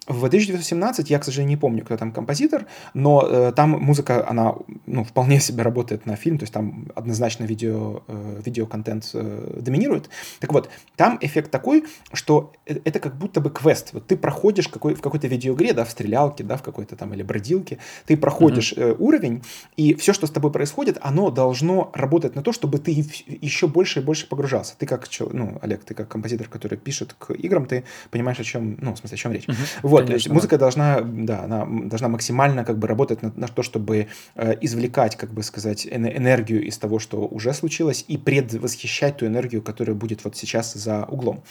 [0.07, 4.29] В 1917 17, я, к сожалению, не помню, кто там композитор, но э, там музыка,
[4.29, 4.55] она
[4.87, 10.09] ну, вполне себе работает на фильм, то есть там однозначно видео, э, видеоконтент э, доминирует.
[10.41, 13.91] Так вот, там эффект такой, что э, это как будто бы квест.
[13.93, 17.23] Вот ты проходишь какой, в какой-то видеоигре, да, в стрелялке, да, в какой-то там или
[17.23, 18.93] бродилке, ты проходишь mm-hmm.
[18.93, 19.43] э, уровень,
[19.77, 24.01] и все, что с тобой происходит, оно должно работать на то, чтобы ты еще больше
[24.01, 24.75] и больше погружался.
[24.79, 28.77] Ты как, ну, Олег, ты как композитор, который пишет к играм, ты понимаешь, о чем,
[28.81, 29.49] ну, в смысле, о чем речь.
[29.49, 29.81] Mm-hmm.
[29.83, 31.67] Вот, Конечно, то есть музыка должна должна, да, она
[31.97, 36.63] должна максимально как бы работать на, на то, чтобы э, извлекать, как бы сказать, энергию
[36.63, 41.43] из того, что уже случилось, и предвосхищать ту энергию, которая будет вот сейчас за углом.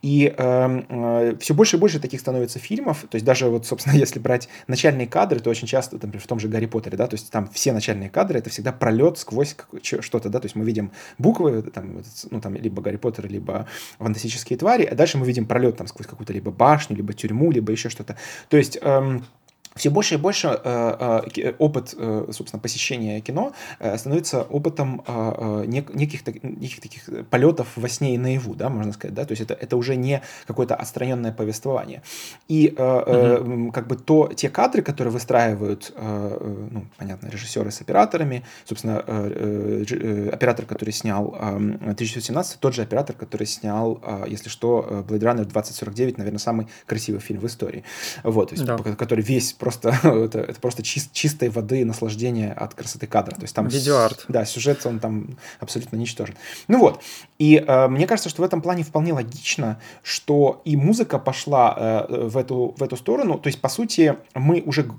[0.00, 3.94] И э, э, все больше и больше таких становится фильмов, то есть даже вот, собственно,
[3.98, 7.14] если брать начальные кадры, то очень часто, например, в том же Гарри Поттере, да, то
[7.14, 10.92] есть там все начальные кадры, это всегда пролет сквозь что-то, да, то есть мы видим
[11.18, 13.66] буквы, там, ну, там, либо Гарри Поттер, либо
[13.98, 17.70] фантастические твари, а дальше мы видим пролет там сквозь какую-то либо башню, либо тюрьму, либо
[17.72, 18.16] еще что-то.
[18.48, 19.24] То есть эм,
[19.76, 23.52] все больше и больше э, э, опыт, э, собственно, посещения кино
[23.96, 29.24] становится опытом нек- неких, неких таких полетов во сне и наяву, да, можно сказать, да,
[29.24, 32.02] то есть это, это уже не какое-то отстраненное повествование.
[32.48, 38.98] И э, как бы то, те кадры, которые выстраивают, ну, понятно, режиссеры с операторами, собственно,
[38.98, 46.18] оператор, который снял э, 1917, тот же оператор, который снял, если что, Blade Runner 2049,
[46.18, 47.84] наверное, самый красивый фильм в истории,
[48.24, 48.76] вот, то есть, да.
[48.78, 53.36] который весь просто это, это просто чист, чистой воды наслаждение от красоты кадра.
[53.36, 54.24] То есть там Видеоарт.
[54.28, 56.34] Да, сюжет он там абсолютно ничтожен.
[56.66, 57.02] Ну вот,
[57.38, 62.28] и э, мне кажется, что в этом плане вполне логично, что и музыка пошла э,
[62.28, 63.38] в, эту, в эту сторону.
[63.38, 64.90] То есть, по сути, мы уже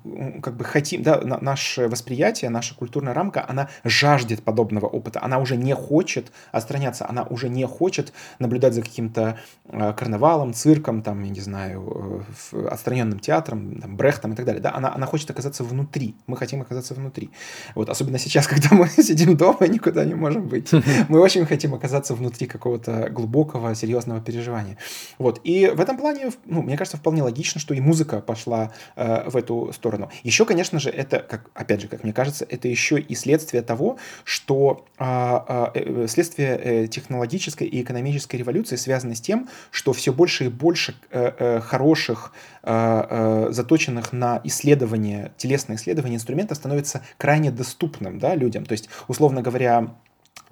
[0.42, 5.22] как бы хотим, да, на, наше восприятие, наша культурная рамка, она жаждет подобного опыта.
[5.24, 11.02] Она уже не хочет отстраняться, она уже не хочет наблюдать за каким-то э, карнавалом, цирком,
[11.02, 15.06] там, я не знаю, э, отстраненным театром, там, Брехтом и так далее да, она, она
[15.06, 17.30] хочет оказаться внутри, мы хотим оказаться внутри.
[17.76, 20.72] Вот, особенно сейчас, когда мы сидим дома и никуда не можем быть.
[21.10, 24.78] Мы очень хотим оказаться внутри какого-то глубокого, серьезного переживания.
[25.18, 29.30] Вот, и в этом плане, ну, мне кажется, вполне логично, что и музыка пошла э,
[29.30, 30.10] в эту сторону.
[30.24, 33.98] Еще, конечно же, это, как, опять же, как мне кажется, это еще и следствие того,
[34.24, 40.14] что а, э, э, следствие э, технологической и экономической революции связано с тем, что все
[40.14, 42.34] больше и больше э, э, хороших,
[42.64, 48.66] э, э, заточенных на исследование, телесное исследование инструмента становится крайне доступным да, людям.
[48.66, 49.96] То есть, условно говоря,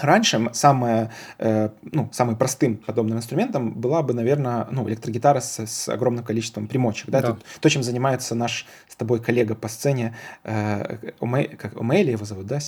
[0.03, 5.89] Раньше самое, э, ну, самым простым подобным инструментом была бы, наверное, ну, электрогитара с, с
[5.89, 7.09] огромным количеством примочек.
[7.09, 7.21] Да?
[7.21, 7.27] Да.
[7.27, 12.25] То, то, чем занимается наш с тобой коллега по сцене, э, Омей, как Омейли его
[12.25, 12.59] зовут, да?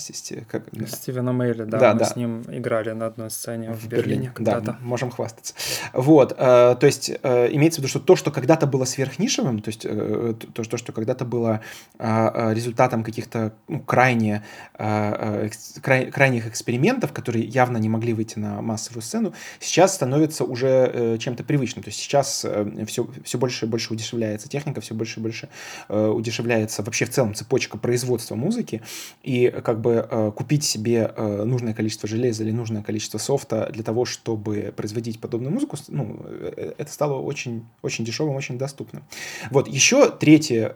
[0.48, 2.04] Как, Стивен Омейли, да, да, мы да.
[2.04, 4.60] с ним играли на одной сцене в, в Берлине, Берлине когда-то.
[4.60, 5.54] Да, можем хвастаться.
[5.92, 9.68] Вот, э, то есть э, имеется в виду, что то, что когда-то было сверхнишевым, то
[9.68, 11.60] есть э, то, что, что когда-то было
[11.98, 14.42] э, э результатом каких-то ну, крайне,
[14.78, 20.42] э, э, край, крайних экспериментов, которые явно не могли выйти на массовую сцену, сейчас становится
[20.42, 21.84] уже э, чем-то привычным.
[21.84, 25.48] То есть сейчас э, все, все больше и больше удешевляется техника, все больше и больше
[25.88, 28.82] э, удешевляется вообще в целом цепочка производства музыки.
[29.22, 34.74] И как бы купить себе нужное количество железа или нужное количество софта для того, чтобы
[34.76, 36.20] производить подобную музыку, ну,
[36.56, 39.04] это стало очень, очень дешевым, очень доступным.
[39.50, 40.74] Вот еще третья,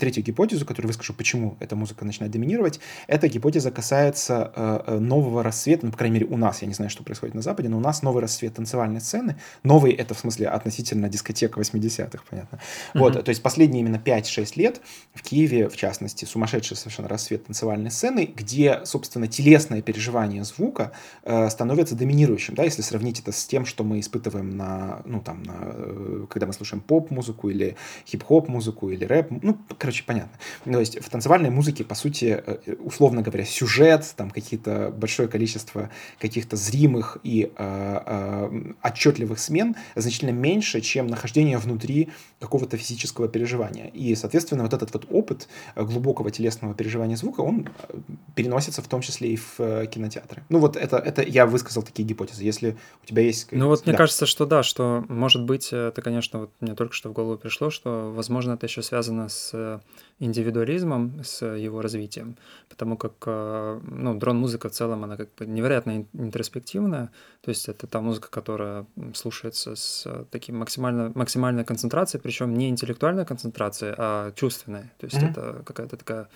[0.00, 5.90] третью гипотезу, которую выскажу, почему эта музыка начинает доминировать, эта гипотеза касается нового рассвет, ну,
[5.90, 8.02] по крайней мере, у нас, я не знаю, что происходит на Западе, но у нас
[8.02, 9.36] новый рассвет танцевальной сцены.
[9.62, 12.56] Новый— это в смысле относительно дискотек 80-х, понятно.
[12.56, 12.98] Mm-hmm.
[12.98, 14.80] Вот, то есть последние именно 5-6 лет
[15.14, 20.92] в Киеве, в частности, сумасшедший совершенно рассвет танцевальной сцены, где, собственно, телесное переживание звука
[21.22, 25.42] э, становится доминирующим, да, если сравнить это с тем, что мы испытываем на, ну, там,
[25.42, 27.76] на, э, когда мы слушаем поп-музыку или
[28.06, 30.32] хип-хоп музыку или рэп, ну, короче, понятно.
[30.64, 35.90] То есть в танцевальной музыке, по сути, э, условно говоря, сюжет, там какие-то большое количество
[36.20, 43.88] каких-то зримых и э, э, отчетливых смен значительно меньше, чем нахождение внутри какого-то физического переживания.
[43.88, 47.94] И, соответственно, вот этот вот опыт глубокого телесного переживания звука, он э,
[48.36, 50.44] переносится в том числе и в э, кинотеатры.
[50.50, 52.44] Ну вот это, это я высказал такие гипотезы.
[52.44, 53.48] Если у тебя есть...
[53.50, 53.90] Ну вот да.
[53.90, 57.38] мне кажется, что да, что может быть, это, конечно, вот мне только что в голову
[57.38, 59.80] пришло, что, возможно, это еще связано с
[60.20, 62.36] индивидуализмом, с его развитием,
[62.68, 67.10] потому как э, ну, дрон-музыка в целом, она как бы невероятно интроспективная,
[67.40, 73.26] то есть это та музыка, которая слушается с таким максимально, максимальной концентрацией, причем не интеллектуальной
[73.26, 75.30] концентрацией, а чувственной, то есть mm-hmm.
[75.30, 76.28] это какая-то такая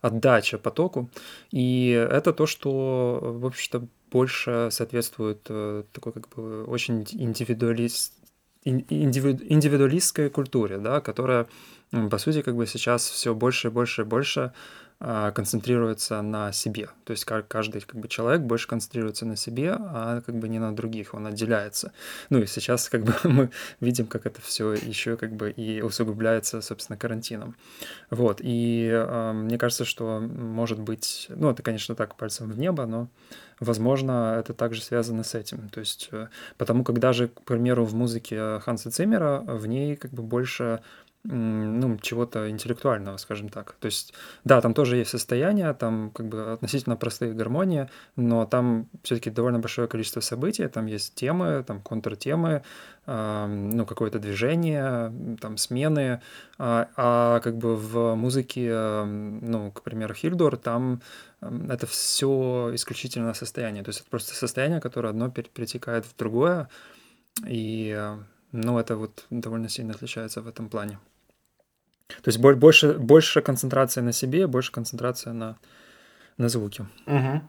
[0.00, 1.10] отдача потоку,
[1.50, 8.14] и это то, что, в общем-то, больше соответствует э, такой как бы очень индивидуалист,
[8.64, 11.46] индивидуалистской культуре, да, которая
[11.90, 14.52] по сути, как бы сейчас все больше и больше и больше
[14.98, 16.88] а, концентрируется на себе.
[17.04, 20.74] То есть каждый как бы, человек больше концентрируется на себе, а как бы не на
[20.74, 21.92] других, он отделяется.
[22.30, 26.62] Ну и сейчас как бы мы видим, как это все еще как бы и усугубляется,
[26.62, 27.56] собственно, карантином.
[28.08, 32.86] Вот, и э, мне кажется, что может быть, ну это, конечно, так пальцем в небо,
[32.86, 33.08] но
[33.60, 35.68] возможно, это также связано с этим.
[35.68, 40.12] То есть, э, потому как даже, к примеру, в музыке Ханса Циммера в ней как
[40.12, 40.80] бы больше
[41.28, 43.76] ну, чего-то интеллектуального, скажем так.
[43.80, 44.14] То есть,
[44.44, 49.58] да, там тоже есть состояние, там как бы относительно простые гармонии, но там все-таки довольно
[49.58, 52.62] большое количество событий, там есть темы, там контртемы,
[53.06, 56.20] э, ну, какое-то движение, там смены,
[56.58, 61.00] а, а как бы в музыке, ну, к примеру, Хильдор, там
[61.40, 66.68] это все исключительно состояние, то есть это просто состояние, которое одно перетекает в другое,
[67.46, 68.16] и
[68.52, 70.98] ну, это вот довольно сильно отличается в этом плане.
[72.08, 75.56] То есть больше, больше концентрация на себе, больше концентрация на,
[76.38, 76.86] на звуке.
[77.06, 77.40] Угу.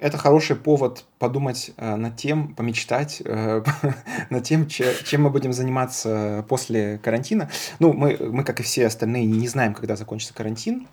[0.00, 3.62] Это хороший повод подумать э, над тем, помечтать э,
[4.30, 7.48] над тем, чем мы будем заниматься после карантина.
[7.78, 10.88] Ну, мы, мы, как и все остальные, не знаем, когда закончится карантин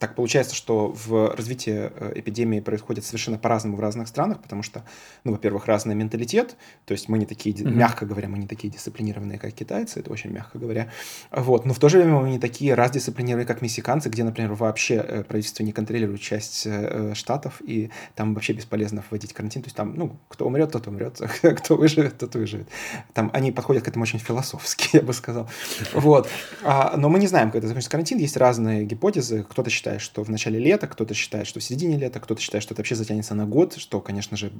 [0.00, 4.82] так получается, что в развитии э, эпидемии происходит совершенно по-разному в разных странах, потому что,
[5.24, 7.70] ну, во-первых, разный менталитет, то есть мы не такие, mm-hmm.
[7.70, 10.90] мягко говоря, мы не такие дисциплинированные, как китайцы, это очень мягко говоря,
[11.30, 14.94] вот, но в то же время мы не такие раздисциплинированные, как мексиканцы, где, например, вообще
[14.94, 19.76] э, правительство не контролирует часть э, штатов, и там вообще бесполезно вводить карантин, то есть
[19.76, 22.68] там, ну, кто умрет, тот умрет, кто выживет, тот выживет.
[23.12, 25.46] Там они подходят к этому очень философски, я бы сказал.
[25.92, 26.26] Вот.
[26.62, 30.22] А, но мы не знаем, когда закончится карантин, есть разные гипотезы, кто-то считает, считает, что
[30.22, 33.34] в начале лета, кто-то считает, что в середине лета, кто-то считает, что это вообще затянется
[33.34, 34.50] на год, что, конечно же,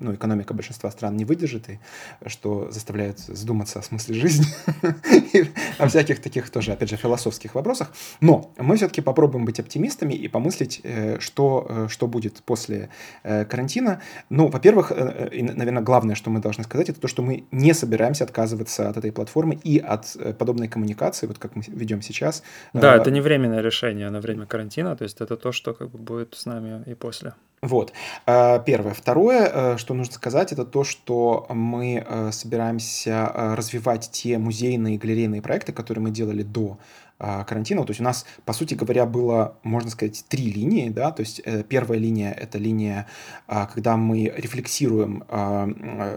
[0.00, 1.78] ну, экономика большинства стран не выдержит, и
[2.26, 4.46] что заставляет задуматься о смысле жизни,
[5.78, 7.92] о всяких таких тоже, опять же, философских вопросах.
[8.20, 12.88] Но мы все-таки попробуем быть оптимистами и помыслить, э, что, э, что будет после
[13.24, 14.00] э, карантина.
[14.30, 18.88] Ну, во-первых, наверное, главное, что мы должны сказать, это то, что мы не собираемся отказываться
[18.88, 22.42] от этой платформы и от подобной коммуникации, вот как мы ведем сейчас.
[22.72, 25.98] Да, это не временное решение на время карантина, то есть это то, что как бы
[25.98, 27.34] будет с нами и после.
[27.60, 27.92] Вот.
[28.26, 28.94] Э, первое.
[28.94, 34.98] Второе, э, что нужно сказать, это то, что мы э, собираемся развивать те музейные и
[34.98, 36.78] галерейные проекты, которые мы делали до а,
[37.18, 37.84] карантина.
[37.84, 40.88] То есть у нас, по сути говоря, было, можно сказать, три линии.
[40.88, 41.10] Да?
[41.10, 43.06] То есть э, первая линия– это линия,
[43.46, 45.68] а, когда мы рефлексируем а,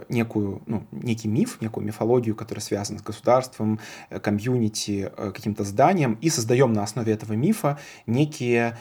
[0.09, 3.79] некую, ну, некий миф, некую мифологию, которая связана с государством,
[4.09, 8.77] э, комьюнити, э, каким-то зданием, и создаем на основе этого мифа некие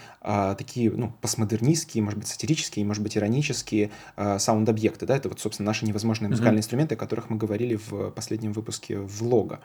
[0.58, 5.06] такие ну, постмодернистские, может быть, сатирические, может быть, иронические саунд-объекты.
[5.06, 5.16] Да?
[5.16, 6.60] Это вот, собственно, наши невозможные музыкальные mm-hmm.
[6.60, 9.60] инструменты, о которых мы говорили в последнем выпуске влога.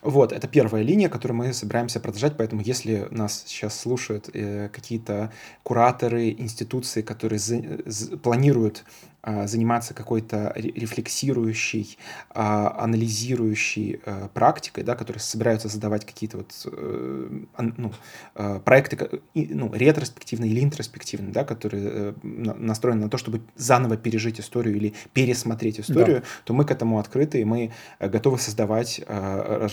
[0.00, 4.68] Вот, это первая линия, которую мы собираемся собираемся продолжать, поэтому если нас сейчас слушают э,
[4.68, 5.32] какие-то
[5.62, 8.84] кураторы, институции, которые за, за, планируют
[9.24, 11.98] заниматься какой-то рефлексирующей,
[12.30, 17.40] а, анализирующей э, практикой, да, которые собираются задавать какие-то вот э,
[17.76, 17.92] ну,
[18.36, 24.76] э, проекты ну, ретроспективные или интроспективные, да, которые настроены на то, чтобы заново пережить историю
[24.76, 26.26] или пересмотреть историю, да.
[26.44, 29.00] то мы к этому открыты, и мы готовы создавать,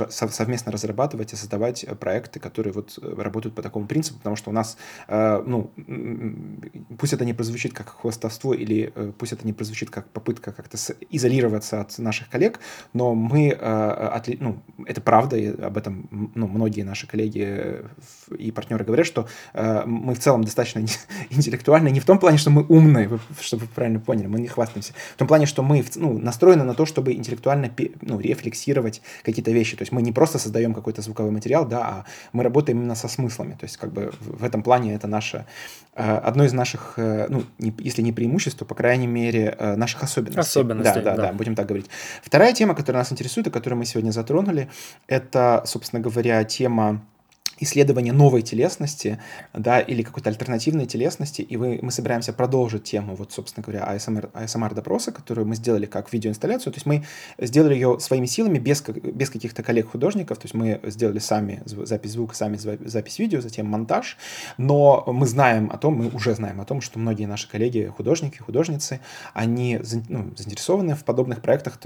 [0.09, 4.77] совместно разрабатывать и создавать проекты, которые вот работают по такому принципу, потому что у нас,
[5.07, 5.71] ну,
[6.97, 10.77] пусть это не прозвучит как хвостовство или пусть это не прозвучит как попытка как-то
[11.09, 12.59] изолироваться от наших коллег,
[12.93, 17.83] но мы, э, ну, это правда, и об этом ну, многие наши коллеги э,
[18.37, 20.79] и партнеры говорят, что э, мы в целом достаточно
[21.29, 24.93] интеллектуальны, не в том плане, что мы умные, чтобы вы правильно поняли, мы не хвастаемся,
[25.13, 27.71] в том плане, что мы ну, настроены на то, чтобы интеллектуально
[28.01, 32.05] ну, рефлексировать какие-то вещи, то есть мы не просто создаем какой-то звуковой материал, да, а
[32.33, 35.45] мы работаем именно со смыслами, то есть как бы в этом плане это наше,
[35.93, 40.39] одно из наших, ну, если не преимуществ, то, по крайней мере, мере, э, наших особенностей.
[40.39, 41.89] Особенностей, да, да, да, да, будем так говорить.
[42.23, 44.69] Вторая тема, которая нас интересует и которую мы сегодня затронули,
[45.07, 47.01] это, собственно говоря, тема
[47.59, 49.19] исследование новой телесности,
[49.53, 54.31] да, или какой-то альтернативной телесности, и вы, мы собираемся продолжить тему, вот, собственно говоря, ASMR,
[54.33, 57.05] ASMR-допроса, которую мы сделали как видеоинсталляцию, то есть мы
[57.39, 62.35] сделали ее своими силами, без, без каких-то коллег-художников, то есть мы сделали сами запись звука,
[62.35, 64.17] сами запись видео, затем монтаж,
[64.57, 68.37] но мы знаем о том, мы уже знаем о том, что многие наши коллеги, художники,
[68.37, 68.99] художницы,
[69.33, 69.79] они
[70.09, 71.79] ну, заинтересованы в подобных проектах,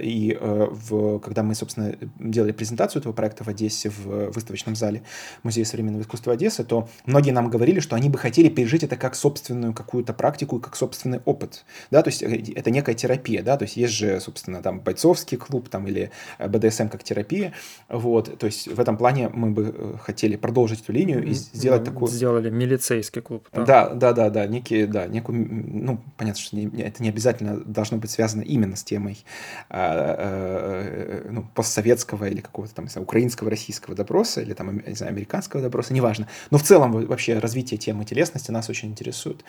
[0.00, 5.02] и э, в, когда мы, собственно, делали презентацию этого проекта в Одессе в выставочном зале,
[5.42, 9.14] Музея современного искусства Одессы, то многие нам говорили, что они бы хотели пережить это как
[9.14, 13.64] собственную какую-то практику, как собственный опыт, да, то есть э, это некая терапия, да, то
[13.64, 17.52] есть есть же, собственно, там бойцовский клуб там или э, БДСМ как терапия,
[17.88, 21.80] вот, то есть в этом плане мы бы э, хотели продолжить эту линию и сделать
[21.80, 22.10] ну, такую...
[22.10, 23.48] Сделали милицейский клуб.
[23.52, 27.98] Да, да, да, да, да некий, да, некую, ну, понятно, что это не обязательно должно
[27.98, 29.24] быть связано именно с темой
[29.70, 35.05] э, э, ну, постсоветского или какого-то там, украинского, российского допроса, или там, не знаю, знаю,
[35.08, 36.26] американского допроса, неважно.
[36.50, 39.44] Но в целом вообще развитие темы телесности нас очень интересует.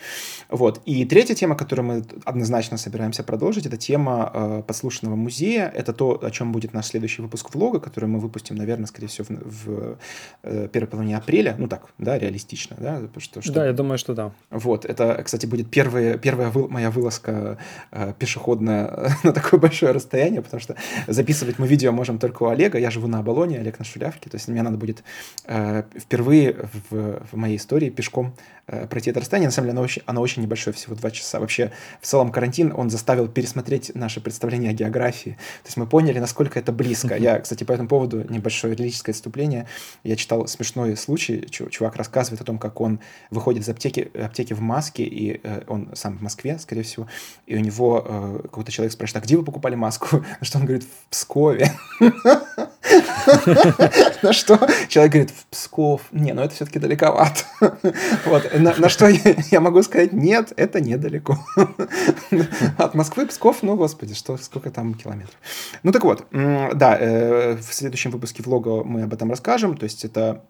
[0.48, 0.80] Вот.
[0.84, 5.72] И третья тема, которую мы однозначно собираемся продолжить, это тема э, подслушанного музея.
[5.74, 9.26] Это то, о чем будет наш следующий выпуск влога, который мы выпустим, наверное, скорее всего,
[9.28, 9.98] в, в
[10.42, 11.54] э, первой половине апреля.
[11.58, 13.02] Ну так, да, реалистично, да?
[13.18, 13.52] Что, что...
[13.52, 14.32] Да, я думаю, что да.
[14.50, 14.84] Вот.
[14.84, 17.58] Это, кстати, будет первая, первая вы, моя вылазка
[17.90, 22.78] э, пешеходная на такое большое расстояние, потому что записывать мы видео можем только у Олега.
[22.78, 25.02] Я живу на Оболоне, Олег на Шулявке, то есть мне надо будет
[25.48, 28.34] впервые в, в моей истории пешком
[28.66, 29.48] э, пройти это расстояние.
[29.48, 31.40] На самом деле оно очень, оно очень небольшое, всего два часа.
[31.40, 35.32] Вообще в целом карантин, он заставил пересмотреть наше представление о географии.
[35.62, 37.16] То есть мы поняли, насколько это близко.
[37.16, 39.66] Я, кстати, по этому поводу небольшое лирическое отступление.
[40.04, 41.46] Я читал смешной случай.
[41.48, 45.90] Чувак рассказывает о том, как он выходит из аптеки, аптеки в маске, и э, он
[45.94, 47.06] сам в Москве, скорее всего,
[47.46, 50.24] и у него какой-то человек спрашивает, а где вы покупали маску?
[50.40, 51.72] На что он говорит, в Пскове.
[54.22, 56.02] На что человек говорит, в Псков.
[56.12, 57.44] Не, ну это все-таки далековато.
[58.24, 58.52] Вот.
[58.58, 61.38] На, на что я, я могу сказать, нет, это недалеко.
[62.78, 65.36] От Москвы Псков, ну, господи, что, сколько там километров.
[65.82, 69.76] Ну, так вот, да, э, в следующем выпуске влога мы об этом расскажем.
[69.76, 70.42] То есть это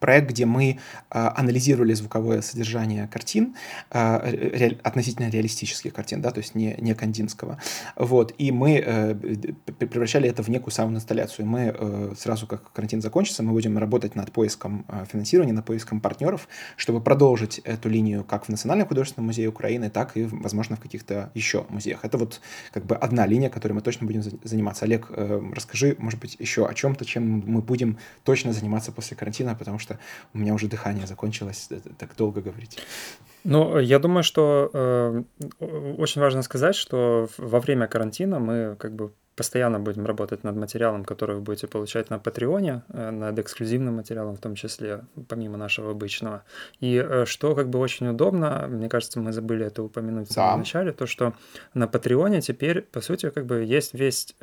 [0.00, 0.78] проект, где мы
[1.10, 3.54] а, анализировали звуковое содержание картин,
[3.90, 4.16] а,
[4.82, 7.58] относительно реалистических картин, да, то есть не, не Кандинского.
[7.96, 9.14] Вот, и мы э,
[9.78, 11.46] превращали это в некую самоинсталляцию.
[11.46, 16.00] Мы э, сразу, как карантин закончится, мы будем работать над поиском э, финансирования, над поиском
[16.00, 20.80] партнеров, чтобы продолжить эту линию как в Национальном художественном музее Украины, так и, возможно, в
[20.80, 22.04] каких-то еще музеях.
[22.04, 22.40] Это вот
[22.72, 24.84] как бы одна линия, которой мы точно будем заниматься.
[24.84, 29.78] Олег, расскажи, может быть, еще о чем-то, чем мы будем точно заниматься после карантина, потому
[29.78, 29.83] что
[30.34, 31.68] у меня уже дыхание закончилось,
[31.98, 32.78] так долго говорить.
[33.44, 35.22] Ну, я думаю, что э,
[35.98, 41.04] очень важно сказать, что во время карантина мы как бы постоянно будем работать над материалом,
[41.04, 45.90] который вы будете получать на Патреоне, э, над эксклюзивным материалом в том числе, помимо нашего
[45.90, 46.44] обычного.
[46.80, 50.52] И э, что как бы очень удобно, мне кажется, мы забыли это упомянуть в самом
[50.52, 50.56] да.
[50.58, 51.34] начале, то, что
[51.74, 54.36] на Патреоне теперь, по сути, как бы есть весь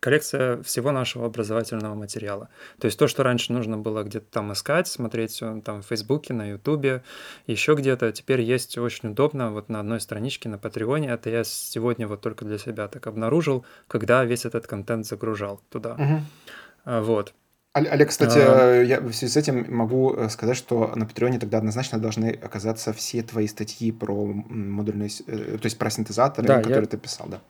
[0.00, 2.48] коллекция всего нашего образовательного материала.
[2.78, 6.50] То есть то, что раньше нужно было где-то там искать, смотреть там в Фейсбуке, на
[6.50, 7.02] Ютубе,
[7.46, 11.08] еще где-то, теперь есть очень удобно вот на одной страничке на Патреоне.
[11.08, 15.94] Это я сегодня вот только для себя так обнаружил, когда весь этот контент загружал туда.
[15.94, 17.00] Угу.
[17.02, 17.34] Вот.
[17.74, 18.82] Олег, кстати, а...
[18.82, 22.92] я в связи с этим могу э, сказать, что на Патреоне тогда однозначно должны оказаться
[22.92, 26.86] все твои статьи про модульные, э, то есть про синтезаторы, да, которые я...
[26.86, 27.40] ты писал, да.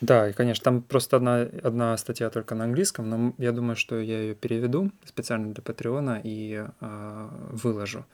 [0.00, 4.00] Да, и, конечно, там просто одна, одна статья только на английском, но я думаю, что
[4.00, 8.00] я ее переведу специально для Патреона и э, выложу.
[8.00, 8.04] А,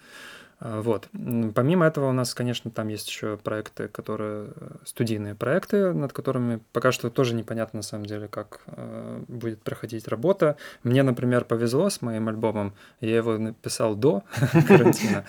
[0.60, 1.08] вот.
[1.54, 6.60] Помимо этого у нас, конечно, там есть еще проекты, которые э, студийные проекты, над которыми
[6.72, 10.56] пока что тоже непонятно на самом деле, как э, будет проходить работа.
[10.82, 14.24] Мне, например, повезло с моим альбомом, я его написал до
[14.66, 15.24] карантина,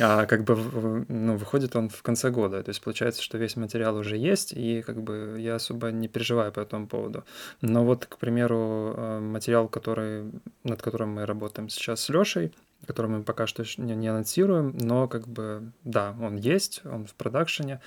[0.00, 2.62] а как бы ну, выходит он в конце года.
[2.62, 6.50] То есть получается, что весь материал уже есть, и как бы я особо не переживаю
[6.50, 7.24] по этому поводу.
[7.60, 10.32] Но вот, к примеру, э, материал, который,
[10.64, 12.52] над которым мы работаем сейчас с Лешей,
[12.86, 17.14] который мы пока что не, не анонсируем, но как бы да, он есть, он в
[17.14, 17.80] продакшене.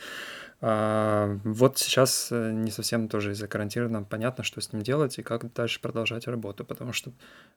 [0.67, 5.21] А, вот сейчас э, не совсем тоже из-за карантина понятно, что с ним делать и
[5.21, 7.11] как дальше продолжать работу, потому что,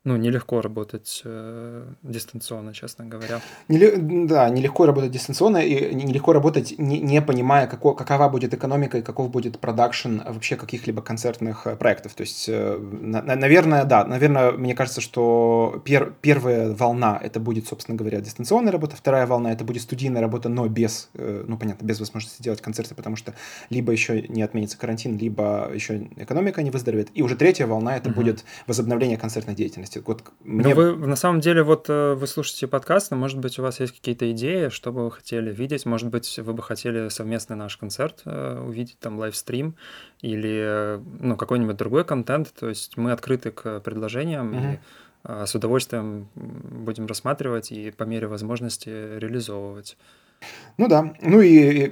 [0.05, 3.41] ну, нелегко работать э, дистанционно, честно говоря.
[3.69, 8.99] Неле- да, нелегко работать дистанционно и нелегко работать, не, не понимая, како, какова будет экономика
[8.99, 12.13] и каков будет продакшн вообще каких-либо концертных э, проектов.
[12.15, 17.69] То есть, э, на, наверное, да, наверное, мне кажется, что пер, первая волна это будет,
[17.69, 22.01] собственно говоря, дистанционная работа, вторая волна это будет студийная работа, но без, ну, понятно, без
[22.01, 23.33] возможности делать концерт концерты, потому что
[23.71, 27.11] либо еще не отменится карантин, либо еще экономика не выздоровеет.
[27.15, 28.17] И уже третья волна это угу.
[28.17, 30.03] будет возобновление концертной деятельности.
[30.05, 30.65] Вот мне...
[30.65, 33.79] Но вы на самом деле вот э, вы слушаете подкаст, но может быть у вас
[33.79, 35.87] есть какие-то идеи, что бы вы хотели видеть?
[35.87, 39.77] Может быть вы бы хотели совместный наш концерт э, увидеть, там лайвстрим
[40.21, 42.53] или э, ну какой-нибудь другой контент.
[42.53, 44.67] То есть мы открыты к предложениям угу.
[44.67, 44.79] и
[45.47, 49.97] с удовольствием будем рассматривать и по мере возможности реализовывать.
[50.79, 51.13] Ну да.
[51.21, 51.89] Ну и,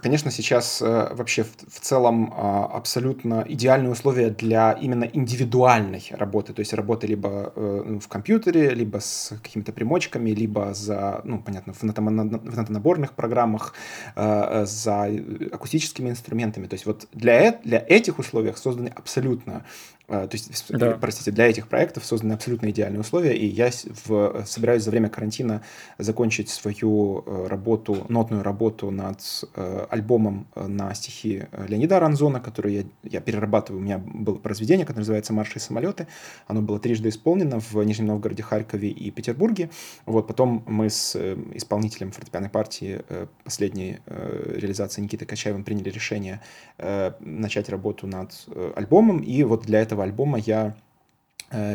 [0.00, 6.54] конечно, сейчас э, вообще в целом а, абсолютно идеальные условия для именно индивидуальной работы.
[6.54, 11.42] То есть работы либо э, ну, в компьютере, либо с какими-то примочками, либо за, ну,
[11.42, 13.74] понятно, в наборных программах,
[14.16, 15.10] э, за
[15.52, 16.66] акустическими инструментами.
[16.66, 19.66] То есть вот для, для этих условий созданы абсолютно
[20.06, 20.98] то есть, да.
[21.00, 23.70] простите, для этих проектов созданы абсолютно идеальные условия, и я
[24.06, 25.62] в, собираюсь за время карантина
[25.98, 29.18] закончить свою работу работу, нотную работу над
[29.54, 33.80] э, альбомом э, на стихи э, Леонида Аранзона, который я, я перерабатываю.
[33.80, 36.06] У меня было произведение, которое называется «Марши и самолеты».
[36.46, 39.70] Оно было трижды исполнено в Нижнем Новгороде, Харькове и Петербурге.
[40.06, 45.90] Вот, потом мы с э, исполнителем фортепианной партии э, последней э, реализации Никитой Качаевым приняли
[45.90, 46.40] решение
[46.78, 49.18] э, начать работу над э, альбомом.
[49.18, 50.74] И вот для этого альбома я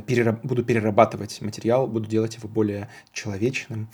[0.07, 3.88] перераб, буду перерабатывать материал, буду делать его более человечным,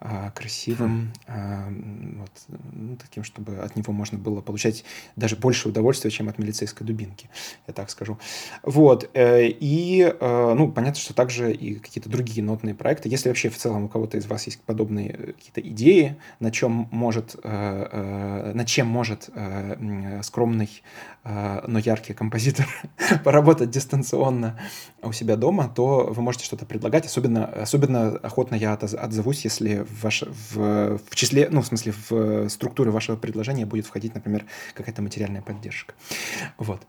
[0.00, 2.20] а, красивым, хм.
[2.20, 2.30] вот,
[2.72, 4.84] ну, таким, чтобы от него можно было получать
[5.16, 7.28] даже больше удовольствия, чем от милицейской дубинки,
[7.66, 8.16] я так скажу.
[8.62, 13.08] Вот, э, и, э, ну, понятно, что также и какие-то другие нотные проекты.
[13.08, 17.36] Если вообще в целом у кого-то из вас есть подобные какие-то идеи, на чем может,
[17.42, 19.28] на чем может
[20.22, 20.82] скромный,
[21.24, 22.66] но яркий композитор
[23.24, 24.58] поработать дистанционно
[25.02, 27.06] у себя себя дома, то вы можете что-то предлагать.
[27.06, 32.48] Особенно, особенно охотно я отзовусь, если в, ваш, в, в числе, ну, в смысле, в
[32.48, 35.94] структуре вашего предложения будет входить, например, какая-то материальная поддержка.
[36.56, 36.80] Вот,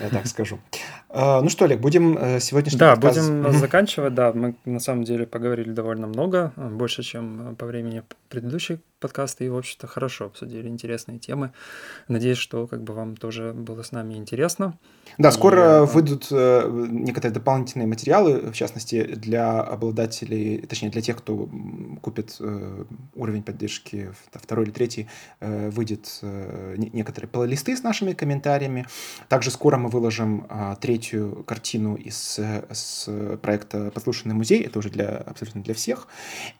[0.00, 0.60] я так скажу.
[1.08, 3.30] А, ну что, Олег, будем э, сегодняшний Да, подкаст...
[3.30, 4.32] будем заканчивать, да.
[4.32, 9.56] Мы на самом деле поговорили довольно много, больше, чем по времени предыдущих подкасты и, в
[9.56, 11.52] общем-то, хорошо обсудили интересные темы.
[12.08, 14.76] Надеюсь, что как бы вам тоже было с нами интересно.
[15.18, 15.86] Да, скоро и...
[15.86, 21.48] выйдут э, некоторые дополнительные материалы, в частности, для обладателей, точнее, для тех, кто
[22.02, 22.84] купит э,
[23.14, 25.08] уровень поддержки второй или третий,
[25.40, 28.86] э, выйдет э, некоторые плейлисты с нашими комментариями.
[29.28, 33.08] Также скоро мы выложим э, третью картину из с
[33.42, 36.08] проекта «Послушанный музей», это уже для, абсолютно для всех.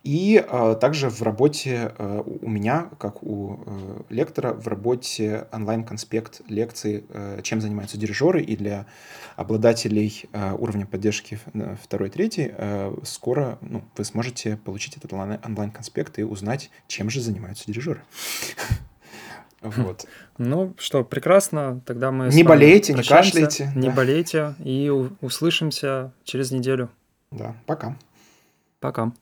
[0.05, 6.43] И э, также в работе э, у меня, как у э, лектора, в работе онлайн-конспект
[6.49, 7.05] лекции
[7.43, 8.87] «Чем занимаются дирижеры» и для
[9.37, 11.08] обладателей э, уровня поддержки
[11.83, 17.67] второй, третий, э, скоро ну, вы сможете получить этот онлайн-конспект и узнать, чем же занимаются
[17.67, 18.03] дирижеры.
[19.61, 20.07] Вот.
[20.39, 21.81] Ну что, прекрасно.
[21.85, 23.95] Тогда мы Не болейте, не кашляйте, Не да.
[23.95, 24.55] болейте.
[24.63, 24.89] И
[25.21, 26.91] услышимся через неделю.
[27.33, 27.97] Да, пока.
[28.79, 29.13] Пока.